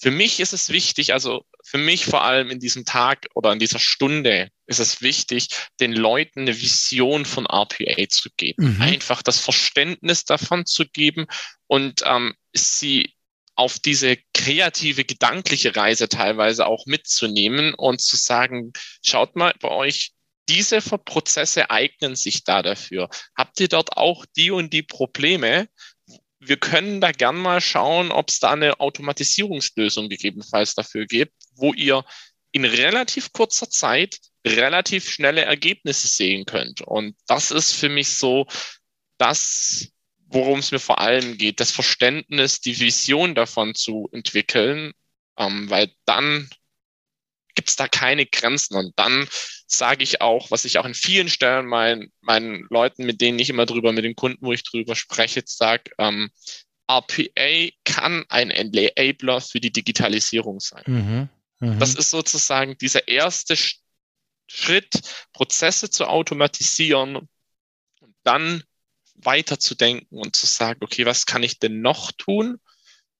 Für 0.00 0.10
mich 0.12 0.38
ist 0.38 0.52
es 0.52 0.70
wichtig, 0.70 1.12
also 1.12 1.44
für 1.64 1.78
mich 1.78 2.06
vor 2.06 2.22
allem 2.22 2.50
in 2.50 2.60
diesem 2.60 2.84
Tag 2.84 3.26
oder 3.34 3.52
in 3.52 3.58
dieser 3.58 3.80
Stunde 3.80 4.48
ist 4.66 4.78
es 4.78 5.02
wichtig, 5.02 5.48
den 5.80 5.92
Leuten 5.92 6.42
eine 6.42 6.60
Vision 6.60 7.24
von 7.24 7.46
RPA 7.46 8.08
zu 8.08 8.30
geben. 8.36 8.76
Mhm. 8.76 8.82
Einfach 8.82 9.22
das 9.22 9.40
Verständnis 9.40 10.24
davon 10.24 10.66
zu 10.66 10.86
geben 10.86 11.26
und 11.66 12.02
ähm, 12.06 12.34
sie 12.52 13.12
auf 13.58 13.80
diese 13.80 14.16
kreative, 14.34 15.04
gedankliche 15.04 15.74
Reise 15.74 16.08
teilweise 16.08 16.66
auch 16.66 16.86
mitzunehmen 16.86 17.74
und 17.74 18.00
zu 18.00 18.16
sagen, 18.16 18.72
schaut 19.04 19.34
mal 19.34 19.52
bei 19.60 19.68
euch, 19.68 20.12
diese 20.48 20.80
Prozesse 20.80 21.68
eignen 21.68 22.14
sich 22.14 22.44
da 22.44 22.62
dafür. 22.62 23.10
Habt 23.36 23.58
ihr 23.58 23.66
dort 23.66 23.96
auch 23.96 24.24
die 24.36 24.52
und 24.52 24.72
die 24.72 24.84
Probleme? 24.84 25.68
Wir 26.38 26.56
können 26.56 27.00
da 27.00 27.10
gern 27.10 27.36
mal 27.36 27.60
schauen, 27.60 28.12
ob 28.12 28.30
es 28.30 28.38
da 28.38 28.52
eine 28.52 28.78
Automatisierungslösung 28.78 30.08
gegebenenfalls 30.08 30.76
dafür 30.76 31.06
gibt, 31.06 31.34
wo 31.56 31.74
ihr 31.74 32.04
in 32.52 32.64
relativ 32.64 33.32
kurzer 33.32 33.68
Zeit 33.68 34.18
relativ 34.46 35.10
schnelle 35.10 35.42
Ergebnisse 35.42 36.06
sehen 36.06 36.46
könnt. 36.46 36.80
Und 36.80 37.16
das 37.26 37.50
ist 37.50 37.72
für 37.72 37.88
mich 37.88 38.16
so 38.16 38.46
das, 39.18 39.88
worum 40.28 40.58
es 40.58 40.70
mir 40.72 40.78
vor 40.78 41.00
allem 41.00 41.38
geht, 41.38 41.60
das 41.60 41.70
Verständnis, 41.70 42.60
die 42.60 42.78
Vision 42.78 43.34
davon 43.34 43.74
zu 43.74 44.08
entwickeln, 44.12 44.92
ähm, 45.36 45.68
weil 45.70 45.90
dann 46.04 46.48
gibt 47.54 47.70
es 47.70 47.76
da 47.76 47.88
keine 47.88 48.26
Grenzen. 48.26 48.76
Und 48.76 48.92
dann 48.96 49.26
sage 49.66 50.04
ich 50.04 50.20
auch, 50.20 50.50
was 50.50 50.64
ich 50.64 50.78
auch 50.78 50.84
in 50.84 50.94
vielen 50.94 51.28
Stellen 51.28 51.66
meinen, 51.66 52.12
meinen 52.20 52.66
Leuten, 52.70 53.04
mit 53.04 53.20
denen 53.20 53.38
ich 53.38 53.50
immer 53.50 53.66
drüber, 53.66 53.92
mit 53.92 54.04
den 54.04 54.14
Kunden, 54.14 54.44
wo 54.44 54.52
ich 54.52 54.62
drüber 54.62 54.94
spreche, 54.94 55.42
sage, 55.44 55.90
ähm, 55.98 56.30
RPA 56.88 57.68
kann 57.84 58.24
ein 58.28 58.50
Enabler 58.50 59.40
für 59.40 59.60
die 59.60 59.72
Digitalisierung 59.72 60.60
sein. 60.60 60.84
Mhm, 60.86 61.28
mh. 61.58 61.76
Das 61.78 61.94
ist 61.94 62.10
sozusagen 62.10 62.78
dieser 62.78 63.08
erste 63.08 63.56
Schritt, 64.46 65.00
Prozesse 65.32 65.90
zu 65.90 66.06
automatisieren 66.06 67.16
und 67.16 67.28
dann 68.22 68.62
weiterzudenken 69.22 70.18
und 70.18 70.36
zu 70.36 70.46
sagen, 70.46 70.80
okay, 70.82 71.06
was 71.06 71.26
kann 71.26 71.42
ich 71.42 71.58
denn 71.58 71.80
noch 71.80 72.12
tun? 72.12 72.58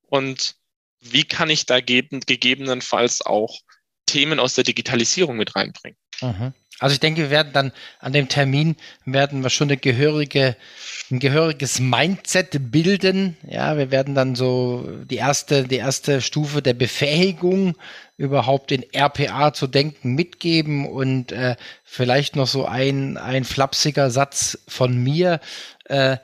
Und 0.02 0.54
wie 1.00 1.24
kann 1.24 1.50
ich 1.50 1.66
da 1.66 1.80
gegebenenfalls 1.80 3.22
auch 3.22 3.58
Themen 4.06 4.40
aus 4.40 4.54
der 4.54 4.64
Digitalisierung 4.64 5.36
mit 5.36 5.54
reinbringen? 5.54 5.98
Mhm. 6.20 6.52
Also 6.80 6.92
ich 6.92 7.00
denke, 7.00 7.22
wir 7.22 7.30
werden 7.30 7.52
dann 7.52 7.72
an 7.98 8.12
dem 8.12 8.28
Termin 8.28 8.76
werden 9.04 9.42
wir 9.42 9.50
schon 9.50 9.68
eine 9.68 9.76
gehörige, 9.76 10.56
ein 11.10 11.18
gehöriges 11.18 11.80
Mindset 11.80 12.70
bilden. 12.70 13.36
Ja, 13.42 13.76
wir 13.76 13.90
werden 13.90 14.14
dann 14.14 14.36
so 14.36 14.88
die 15.04 15.16
erste, 15.16 15.64
die 15.66 15.76
erste 15.76 16.20
Stufe 16.20 16.62
der 16.62 16.74
Befähigung 16.74 17.76
überhaupt 18.18 18.72
in 18.72 18.84
RPA 18.92 19.54
zu 19.54 19.68
denken 19.68 20.14
mitgeben 20.14 20.86
und 20.86 21.32
äh, 21.32 21.56
vielleicht 21.84 22.36
noch 22.36 22.48
so 22.48 22.66
ein, 22.66 23.16
ein 23.16 23.44
flapsiger 23.44 24.10
Satz 24.10 24.58
von 24.68 25.02
mir. 25.02 25.40
Äh, 25.84 26.18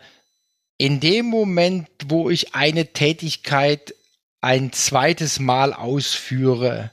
in 0.77 0.99
dem 0.99 1.27
Moment, 1.27 1.89
wo 2.07 2.29
ich 2.31 2.55
eine 2.55 2.93
Tätigkeit 2.93 3.95
ein 4.41 4.73
zweites 4.73 5.39
Mal 5.39 5.73
ausführe, 5.73 6.91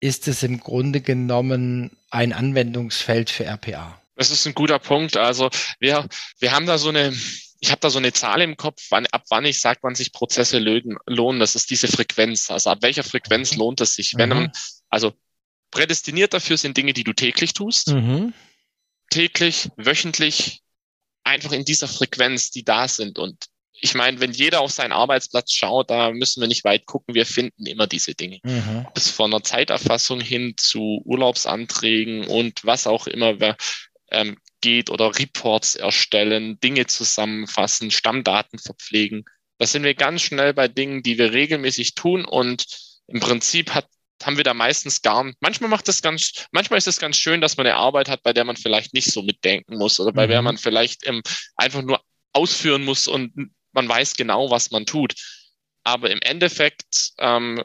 ist 0.00 0.26
es 0.26 0.42
im 0.42 0.58
Grunde 0.58 1.02
genommen 1.02 1.90
ein 2.08 2.32
Anwendungsfeld 2.32 3.28
für 3.28 3.44
RPA. 3.44 4.00
Das 4.16 4.30
ist 4.30 4.46
ein 4.46 4.54
guter 4.54 4.78
Punkt. 4.78 5.18
Also 5.18 5.50
wir, 5.78 6.08
wir 6.38 6.52
haben 6.52 6.64
da 6.64 6.78
so 6.78 6.88
eine, 6.88 7.12
ich 7.60 7.70
habe 7.70 7.80
da 7.80 7.90
so 7.90 7.98
eine 7.98 8.12
Zahl 8.12 8.40
im 8.40 8.56
Kopf, 8.56 8.86
wann, 8.88 9.06
ab 9.06 9.24
wann 9.28 9.44
ich 9.44 9.60
sage, 9.60 9.80
wann 9.82 9.94
sich 9.94 10.12
Prozesse 10.12 10.58
löden, 10.58 10.96
lohnen. 11.06 11.40
Das 11.40 11.54
ist 11.54 11.70
diese 11.70 11.88
Frequenz. 11.88 12.50
Also 12.50 12.70
ab 12.70 12.78
welcher 12.80 13.04
Frequenz 13.04 13.52
mhm. 13.52 13.58
lohnt 13.58 13.80
es 13.82 13.94
sich? 13.94 14.14
Wenn 14.16 14.30
mhm. 14.30 14.34
man, 14.34 14.52
also 14.88 15.12
prädestiniert 15.70 16.32
dafür 16.32 16.56
sind 16.56 16.76
Dinge, 16.76 16.94
die 16.94 17.04
du 17.04 17.12
täglich 17.12 17.52
tust. 17.52 17.88
Mhm. 17.88 18.32
Täglich, 19.10 19.68
wöchentlich, 19.76 20.62
einfach 21.22 21.52
in 21.52 21.64
dieser 21.64 21.86
Frequenz, 21.86 22.50
die 22.50 22.64
da 22.64 22.88
sind. 22.88 23.18
Und 23.18 23.44
ich 23.72 23.94
meine, 23.94 24.20
wenn 24.20 24.32
jeder 24.32 24.60
auf 24.60 24.72
seinen 24.72 24.92
Arbeitsplatz 24.92 25.52
schaut, 25.52 25.90
da 25.90 26.12
müssen 26.12 26.40
wir 26.40 26.48
nicht 26.48 26.64
weit 26.64 26.86
gucken, 26.86 27.14
wir 27.14 27.26
finden 27.26 27.66
immer 27.66 27.86
diese 27.86 28.14
Dinge. 28.14 28.38
Mhm. 28.42 28.86
Bis 28.94 29.10
von 29.10 29.30
der 29.30 29.42
Zeiterfassung 29.42 30.20
hin 30.20 30.54
zu 30.56 31.02
Urlaubsanträgen 31.04 32.26
und 32.26 32.64
was 32.64 32.86
auch 32.86 33.06
immer 33.06 33.38
ähm, 34.10 34.38
geht 34.60 34.90
oder 34.90 35.18
Reports 35.18 35.74
erstellen, 35.74 36.58
Dinge 36.60 36.86
zusammenfassen, 36.86 37.90
Stammdaten 37.90 38.58
verpflegen. 38.58 39.24
Da 39.58 39.66
sind 39.66 39.82
wir 39.82 39.94
ganz 39.94 40.22
schnell 40.22 40.54
bei 40.54 40.68
Dingen, 40.68 41.02
die 41.02 41.18
wir 41.18 41.32
regelmäßig 41.32 41.94
tun 41.94 42.24
und 42.24 42.66
im 43.06 43.20
Prinzip 43.20 43.74
hat 43.74 43.86
haben 44.22 44.36
wir 44.36 44.44
da 44.44 44.54
meistens 44.54 45.02
gar 45.02 45.24
nicht. 45.24 45.38
Manchmal 45.40 45.70
macht 45.70 45.88
das 45.88 46.02
ganz, 46.02 46.46
manchmal 46.52 46.78
ist 46.78 46.86
es 46.86 46.98
ganz 46.98 47.16
schön, 47.16 47.40
dass 47.40 47.56
man 47.56 47.66
eine 47.66 47.76
Arbeit 47.76 48.08
hat, 48.08 48.22
bei 48.22 48.32
der 48.32 48.44
man 48.44 48.56
vielleicht 48.56 48.92
nicht 48.94 49.10
so 49.10 49.22
mitdenken 49.22 49.78
muss 49.78 49.98
oder 49.98 50.12
bei 50.12 50.26
mhm. 50.26 50.30
der 50.30 50.42
man 50.42 50.58
vielleicht 50.58 51.06
ähm, 51.06 51.22
einfach 51.56 51.82
nur 51.82 52.00
ausführen 52.32 52.84
muss 52.84 53.08
und 53.08 53.32
man 53.72 53.88
weiß 53.88 54.16
genau, 54.16 54.50
was 54.50 54.70
man 54.70 54.86
tut. 54.86 55.14
Aber 55.84 56.10
im 56.10 56.20
Endeffekt 56.20 57.12
ähm, 57.18 57.62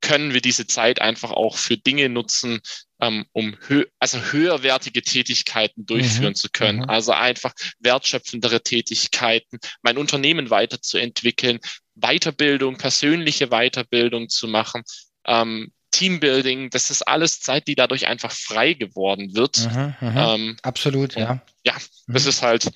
können 0.00 0.32
wir 0.32 0.40
diese 0.40 0.66
Zeit 0.66 1.00
einfach 1.00 1.30
auch 1.30 1.56
für 1.56 1.76
Dinge 1.76 2.08
nutzen, 2.08 2.60
ähm, 3.00 3.26
um 3.32 3.56
hö 3.66 3.84
also 3.98 4.18
höherwertige 4.20 5.02
Tätigkeiten 5.02 5.86
durchführen 5.86 6.32
mhm. 6.32 6.36
zu 6.36 6.48
können. 6.50 6.80
Mhm. 6.80 6.90
Also 6.90 7.12
einfach 7.12 7.52
wertschöpfendere 7.80 8.62
Tätigkeiten, 8.62 9.58
mein 9.82 9.98
Unternehmen 9.98 10.50
weiterzuentwickeln, 10.50 11.58
Weiterbildung, 11.94 12.76
persönliche 12.76 13.48
Weiterbildung 13.48 14.28
zu 14.28 14.48
machen, 14.48 14.82
ähm, 15.26 15.72
Teambuilding, 15.90 16.70
das 16.70 16.90
ist 16.90 17.02
alles 17.02 17.40
Zeit, 17.40 17.66
die 17.66 17.74
dadurch 17.74 18.06
einfach 18.06 18.30
frei 18.30 18.74
geworden 18.74 19.34
wird. 19.34 19.58
Mhm, 19.72 19.94
mhm. 20.00 20.16
ähm, 20.16 20.56
Absolut, 20.62 21.16
ja. 21.16 21.42
Ja, 21.64 21.74
das 22.06 22.24
mhm. 22.24 22.28
ist 22.28 22.42
halt 22.42 22.70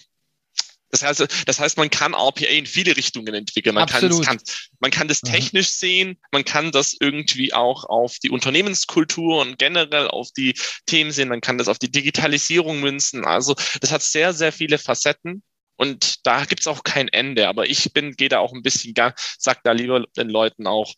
das 0.92 1.02
heißt, 1.02 1.26
das 1.46 1.59
heißt, 1.59 1.78
man 1.78 1.90
kann 1.90 2.12
RPA 2.12 2.44
in 2.44 2.66
viele 2.66 2.96
Richtungen 2.96 3.35
entwickeln. 3.35 3.74
Man, 3.74 3.88
kann, 3.88 4.09
kann, 4.20 4.38
man 4.78 4.90
kann 4.90 5.09
das 5.09 5.22
mhm. 5.22 5.28
technisch 5.28 5.68
mhm. 5.68 5.78
sehen, 5.78 6.18
man 6.31 6.44
kann 6.44 6.70
das 6.70 6.94
irgendwie 7.00 7.55
auch 7.55 7.85
auf 7.85 8.18
die 8.18 8.31
Unternehmenskultur 8.31 9.40
und 9.40 9.59
generell 9.59 10.09
auf 10.09 10.31
die 10.33 10.55
Themen 10.87 11.11
sehen, 11.11 11.28
man 11.28 11.40
kann 11.40 11.57
das 11.57 11.68
auf 11.68 11.78
die 11.78 11.90
Digitalisierung 11.90 12.81
münzen. 12.81 13.24
Also 13.24 13.55
das 13.81 13.90
hat 13.90 14.02
sehr, 14.02 14.35
sehr 14.35 14.52
viele 14.52 14.78
Facetten. 14.78 15.42
Und 15.76 16.26
da 16.26 16.44
gibt's 16.44 16.66
auch 16.66 16.85
kein 16.85 17.09
Ende. 17.09 17.48
Aber 17.48 17.68
ich 17.68 17.92
bin, 17.92 18.12
gehe 18.12 18.28
da 18.28 18.38
auch 18.38 18.52
ein 18.52 18.62
bisschen, 18.62 18.94
sag 19.38 19.64
da 19.64 19.72
lieber 19.72 20.05
den 20.16 20.28
Leuten 20.28 20.66
auch, 20.66 20.92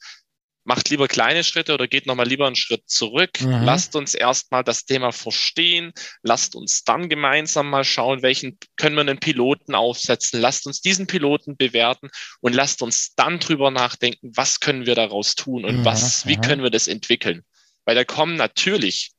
macht 0.65 0.89
lieber 0.89 1.09
kleine 1.09 1.45
Schritte 1.45 1.75
oder 1.75 1.87
geht 1.87 2.07
nochmal 2.07 2.27
lieber 2.27 2.47
einen 2.47 2.57
Schritt 2.57 2.89
zurück. 2.89 3.41
Mhm. 3.41 3.63
Lasst 3.63 3.95
uns 3.97 4.15
erstmal 4.15 4.65
das 4.65 4.87
Thema 4.87 5.13
verstehen. 5.13 5.93
Lasst 6.23 6.57
uns 6.57 6.85
dann 6.85 7.09
gemeinsam 7.09 7.69
mal 7.71 7.85
schauen, 7.85 8.23
welchen 8.23 8.59
können 8.77 8.97
wir 8.97 9.03
einen 9.03 9.21
Piloten 9.21 9.75
aufsetzen. 9.75 10.41
Lasst 10.41 10.67
uns 10.67 10.81
diesen 10.81 11.07
Piloten 11.07 11.57
bewerten 11.57 12.09
und 12.41 12.55
lasst 12.55 12.83
uns 12.83 13.15
dann 13.15 13.39
drüber 13.39 13.71
nachdenken, 13.71 14.33
was 14.35 14.61
können 14.61 14.87
wir 14.87 14.95
daraus 14.95 15.35
tun 15.35 15.65
und 15.65 15.81
mhm. 15.81 15.85
was, 15.85 16.27
wie 16.27 16.37
können 16.37 16.63
wir 16.63 16.71
das 16.71 16.89
entwickeln? 16.89 17.45
Weil 17.85 17.95
da 17.95 18.05
kommen 18.05 18.37
natürlich 18.37 19.13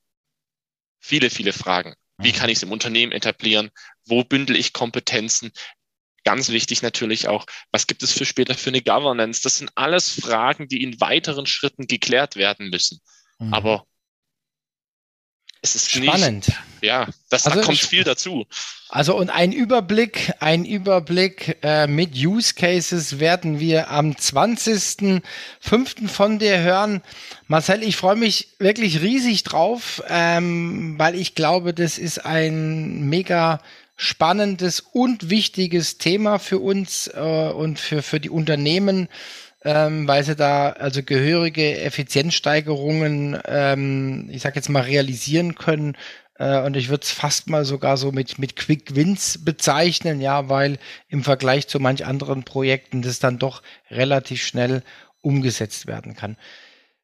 viele, 1.00 1.30
viele 1.30 1.54
Fragen. 1.54 1.96
Wie 2.18 2.32
mhm. 2.32 2.36
kann 2.36 2.50
ich 2.50 2.58
es 2.58 2.64
im 2.64 2.72
Unternehmen 2.72 3.12
etablieren? 3.12 3.70
Wo 4.06 4.24
bündel 4.24 4.56
ich 4.56 4.74
Kompetenzen? 4.74 5.52
Ganz 6.26 6.50
wichtig 6.50 6.82
natürlich 6.82 7.28
auch, 7.28 7.46
was 7.72 7.88
gibt 7.88 8.04
es 8.04 8.12
für 8.12 8.26
später 8.26 8.56
für 8.56 8.72
eine 8.72 8.82
Governance? 8.82 9.42
Das 9.44 9.58
sind 9.58 9.72
alles 9.76 10.10
Fragen, 10.10 10.68
die 10.68 10.84
in 10.84 11.00
weiteren 11.00 11.46
Schritten 11.46 11.88
geklärt 11.88 12.36
werden 12.36 12.70
müssen. 12.70 13.00
Mhm. 13.40 13.54
Aber 13.54 13.86
es 15.66 15.76
ist 15.76 15.92
spannend. 15.92 16.48
Nicht, 16.48 16.60
ja, 16.82 17.08
das 17.30 17.48
also, 17.48 17.60
da 17.60 17.66
kommt 17.66 17.80
viel 17.80 18.04
dazu. 18.04 18.46
Also 18.90 19.18
und 19.18 19.32
ein 19.32 19.52
Überblick, 19.52 20.34
ein 20.40 20.64
Überblick 20.64 21.58
äh, 21.64 21.88
mit 21.88 22.16
Use 22.16 22.54
Cases 22.54 23.20
werden 23.20 23.60
wir 23.60 23.90
am 23.90 24.12
20.05. 24.12 26.08
von 26.08 26.38
dir 26.38 26.60
hören. 26.60 27.02
Marcel, 27.48 27.82
ich 27.82 27.96
freue 27.96 28.16
mich 28.16 28.50
wirklich 28.60 29.02
riesig 29.02 29.44
drauf, 29.44 30.04
ähm, 30.08 31.00
weil 31.00 31.16
ich 31.16 31.34
glaube, 31.34 31.74
das 31.74 31.98
ist 31.98 32.24
ein 32.26 33.10
mega 33.10 33.60
spannendes 33.96 34.80
und 34.80 35.30
wichtiges 35.30 35.98
Thema 35.98 36.40
für 36.40 36.60
uns 36.60 37.08
äh, 37.08 37.20
und 37.20 37.80
für, 37.80 38.02
für 38.02 38.20
die 38.20 38.30
Unternehmen, 38.30 39.08
ähm, 39.64 40.08
weil 40.08 40.24
sie 40.24 40.36
da 40.36 40.70
also 40.70 41.02
gehörige 41.02 41.80
Effizienzsteigerungen, 41.80 43.40
ähm, 43.46 44.30
ich 44.32 44.42
sag 44.42 44.56
jetzt 44.56 44.70
mal, 44.70 44.84
realisieren 44.84 45.56
können. 45.56 45.98
Äh, 46.38 46.62
und 46.62 46.76
ich 46.76 46.90
würde 46.90 47.04
es 47.04 47.12
fast 47.12 47.50
mal 47.50 47.66
sogar 47.66 47.98
so 47.98 48.12
mit, 48.12 48.38
mit 48.38 48.56
Quick 48.56 48.96
Wins 48.96 49.44
bezeichnen, 49.44 50.22
ja, 50.22 50.50
weil 50.50 50.78
im 51.08 51.24
Vergleich 51.24 51.68
zu 51.68 51.80
manch 51.80 52.06
anderen 52.06 52.44
Projekten 52.44 53.02
das 53.02 53.20
dann 53.20 53.40
doch 53.40 53.64
relativ 53.90 54.46
schnell 54.46 54.84
umgesetzt 55.22 55.88
werden 55.88 56.16
kann. 56.16 56.38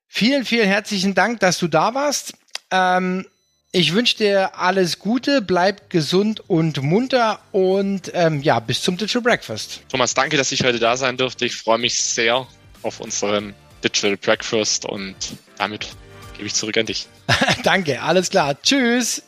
Vielen, 0.08 0.43
vielen 0.43 0.67
herzlichen 0.67 1.15
Dank, 1.15 1.39
dass 1.39 1.58
du 1.58 1.69
da 1.69 1.95
warst. 1.95 2.34
Ähm, 2.69 3.25
ich 3.71 3.93
wünsche 3.93 4.17
dir 4.17 4.57
alles 4.60 4.99
Gute, 4.99 5.41
bleib 5.41 5.89
gesund 5.89 6.41
und 6.49 6.81
munter 6.81 7.39
und 7.51 8.12
ähm, 8.13 8.41
ja, 8.41 8.60
bis 8.60 8.81
zum 8.81 8.97
Digital 8.97 9.21
Breakfast. 9.21 9.81
Thomas, 9.89 10.13
danke, 10.13 10.38
dass 10.38 10.51
ich 10.51 10.63
heute 10.63 10.79
da 10.79 10.97
sein 10.97 11.17
durfte. 11.17 11.45
Ich 11.45 11.55
freue 11.55 11.77
mich 11.77 12.01
sehr 12.01 12.45
auf 12.84 12.99
unseren 12.99 13.53
Digital 13.84 14.17
Breakfast 14.17 14.86
und 14.86 15.15
damit 15.57 15.88
gebe 16.36 16.47
ich 16.47 16.53
zurück 16.53 16.77
an 16.77 16.86
dich. 16.86 17.07
danke, 17.63 18.01
alles 18.01 18.29
klar. 18.29 18.62
Tschüss. 18.62 19.23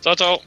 Ciao, 0.00 0.16
ciao. 0.16 0.40